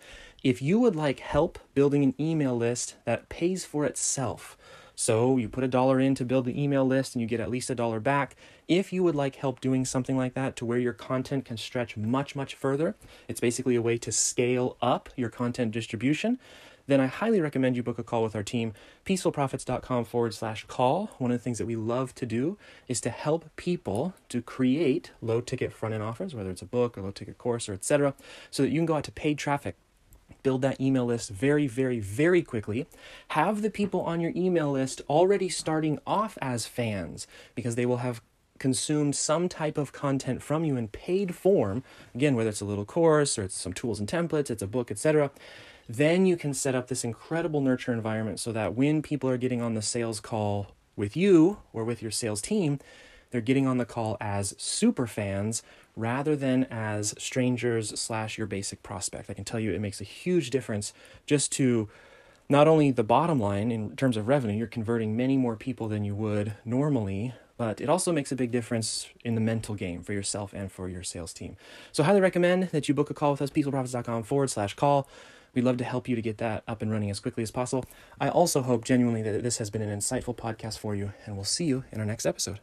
If 0.43 0.59
you 0.59 0.79
would 0.79 0.95
like 0.95 1.19
help 1.19 1.59
building 1.75 2.01
an 2.03 2.15
email 2.19 2.57
list 2.57 2.95
that 3.05 3.29
pays 3.29 3.63
for 3.63 3.85
itself, 3.85 4.57
so 4.95 5.37
you 5.37 5.47
put 5.47 5.63
a 5.63 5.67
dollar 5.67 5.99
in 5.99 6.15
to 6.15 6.25
build 6.25 6.45
the 6.45 6.59
email 6.59 6.83
list 6.83 7.13
and 7.13 7.21
you 7.21 7.27
get 7.27 7.39
at 7.39 7.51
least 7.51 7.69
a 7.69 7.75
dollar 7.75 7.99
back. 7.99 8.35
If 8.67 8.91
you 8.91 9.03
would 9.03 9.13
like 9.13 9.35
help 9.35 9.61
doing 9.61 9.85
something 9.85 10.17
like 10.17 10.33
that 10.33 10.55
to 10.55 10.65
where 10.65 10.79
your 10.79 10.93
content 10.93 11.45
can 11.45 11.57
stretch 11.57 11.95
much, 11.95 12.35
much 12.35 12.55
further, 12.55 12.95
it's 13.27 13.39
basically 13.39 13.75
a 13.75 13.83
way 13.83 13.99
to 13.99 14.11
scale 14.11 14.77
up 14.81 15.09
your 15.15 15.29
content 15.29 15.73
distribution. 15.73 16.39
Then 16.87 16.99
I 16.99 17.05
highly 17.05 17.39
recommend 17.39 17.75
you 17.75 17.83
book 17.83 17.99
a 17.99 18.03
call 18.03 18.23
with 18.23 18.35
our 18.35 18.41
team, 18.41 18.73
peacefulprofits.com 19.05 20.05
forward 20.05 20.33
slash 20.33 20.65
call. 20.65 21.11
One 21.19 21.29
of 21.29 21.37
the 21.37 21.43
things 21.43 21.59
that 21.59 21.67
we 21.67 21.75
love 21.75 22.15
to 22.15 22.25
do 22.25 22.57
is 22.87 22.99
to 23.01 23.11
help 23.11 23.55
people 23.57 24.15
to 24.29 24.41
create 24.41 25.11
low 25.21 25.39
ticket 25.39 25.71
front 25.71 25.93
end 25.93 26.01
offers, 26.01 26.33
whether 26.33 26.49
it's 26.49 26.63
a 26.63 26.65
book 26.65 26.97
or 26.97 27.03
low 27.03 27.11
ticket 27.11 27.37
course 27.37 27.69
or 27.69 27.73
etc., 27.73 28.15
so 28.49 28.63
that 28.63 28.69
you 28.69 28.79
can 28.79 28.87
go 28.87 28.95
out 28.95 29.03
to 29.03 29.11
paid 29.11 29.37
traffic 29.37 29.75
build 30.43 30.61
that 30.61 30.79
email 30.79 31.05
list 31.05 31.29
very, 31.29 31.67
very, 31.67 31.99
very 31.99 32.41
quickly. 32.41 32.85
Have 33.29 33.61
the 33.61 33.69
people 33.69 34.01
on 34.01 34.21
your 34.21 34.31
email 34.35 34.71
list 34.71 35.01
already 35.09 35.49
starting 35.49 35.99
off 36.05 36.37
as 36.41 36.65
fans 36.65 37.27
because 37.55 37.75
they 37.75 37.85
will 37.85 37.97
have 37.97 38.21
consumed 38.59 39.15
some 39.15 39.49
type 39.49 39.77
of 39.77 39.91
content 39.91 40.43
from 40.43 40.63
you 40.63 40.77
in 40.77 40.87
paid 40.87 41.33
form. 41.33 41.83
Again, 42.13 42.35
whether 42.35 42.49
it's 42.49 42.61
a 42.61 42.65
little 42.65 42.85
course 42.85 43.37
or 43.39 43.43
it's 43.43 43.55
some 43.55 43.73
tools 43.73 43.99
and 43.99 44.07
templates, 44.07 44.51
it's 44.51 44.61
a 44.61 44.67
book, 44.67 44.91
etc. 44.91 45.31
Then 45.89 46.25
you 46.25 46.37
can 46.37 46.53
set 46.53 46.75
up 46.75 46.87
this 46.87 47.03
incredible 47.03 47.59
nurture 47.59 47.91
environment 47.91 48.39
so 48.39 48.51
that 48.51 48.75
when 48.75 49.01
people 49.01 49.29
are 49.29 49.37
getting 49.37 49.61
on 49.61 49.73
the 49.73 49.81
sales 49.81 50.19
call 50.19 50.67
with 50.95 51.17
you 51.17 51.57
or 51.73 51.83
with 51.83 52.01
your 52.03 52.11
sales 52.11 52.41
team, 52.41 52.79
they're 53.31 53.41
getting 53.41 53.65
on 53.65 53.77
the 53.77 53.85
call 53.85 54.15
as 54.21 54.53
super 54.57 55.07
fans 55.07 55.63
rather 55.95 56.35
than 56.35 56.65
as 56.65 57.13
strangers 57.17 57.99
slash 57.99 58.37
your 58.37 58.47
basic 58.47 58.83
prospect. 58.83 59.29
I 59.29 59.33
can 59.33 59.43
tell 59.43 59.59
you 59.59 59.71
it 59.71 59.81
makes 59.81 60.01
a 60.01 60.05
huge 60.05 60.49
difference 60.49 60.93
just 61.25 61.51
to 61.53 61.89
not 62.49 62.67
only 62.67 62.91
the 62.91 63.03
bottom 63.03 63.39
line 63.39 63.71
in 63.71 63.95
terms 63.95 64.17
of 64.17 64.27
revenue, 64.27 64.57
you're 64.57 64.67
converting 64.67 65.15
many 65.15 65.37
more 65.37 65.55
people 65.55 65.87
than 65.87 66.03
you 66.03 66.13
would 66.15 66.53
normally, 66.65 67.33
but 67.57 67.79
it 67.79 67.89
also 67.89 68.11
makes 68.11 68.31
a 68.31 68.35
big 68.35 68.51
difference 68.51 69.07
in 69.23 69.35
the 69.35 69.41
mental 69.41 69.75
game 69.75 70.03
for 70.03 70.13
yourself 70.13 70.51
and 70.53 70.71
for 70.71 70.89
your 70.89 71.03
sales 71.03 71.33
team. 71.33 71.55
So, 71.91 72.03
highly 72.03 72.21
recommend 72.21 72.63
that 72.69 72.89
you 72.89 72.95
book 72.95 73.09
a 73.09 73.13
call 73.13 73.31
with 73.31 73.41
us, 73.41 73.51
peacefulprofits.com 73.51 74.23
forward 74.23 74.49
slash 74.49 74.73
call. 74.75 75.07
We'd 75.53 75.63
love 75.63 75.77
to 75.77 75.83
help 75.83 76.07
you 76.07 76.15
to 76.15 76.21
get 76.21 76.37
that 76.39 76.63
up 76.67 76.81
and 76.81 76.91
running 76.91 77.09
as 77.09 77.19
quickly 77.19 77.43
as 77.43 77.51
possible. 77.51 77.85
I 78.19 78.29
also 78.29 78.61
hope 78.61 78.85
genuinely 78.85 79.21
that 79.21 79.43
this 79.43 79.57
has 79.57 79.69
been 79.69 79.81
an 79.81 79.97
insightful 79.97 80.35
podcast 80.35 80.79
for 80.79 80.95
you, 80.95 81.11
and 81.25 81.35
we'll 81.35 81.45
see 81.45 81.65
you 81.65 81.83
in 81.91 81.99
our 81.99 82.05
next 82.05 82.25
episode. 82.25 82.61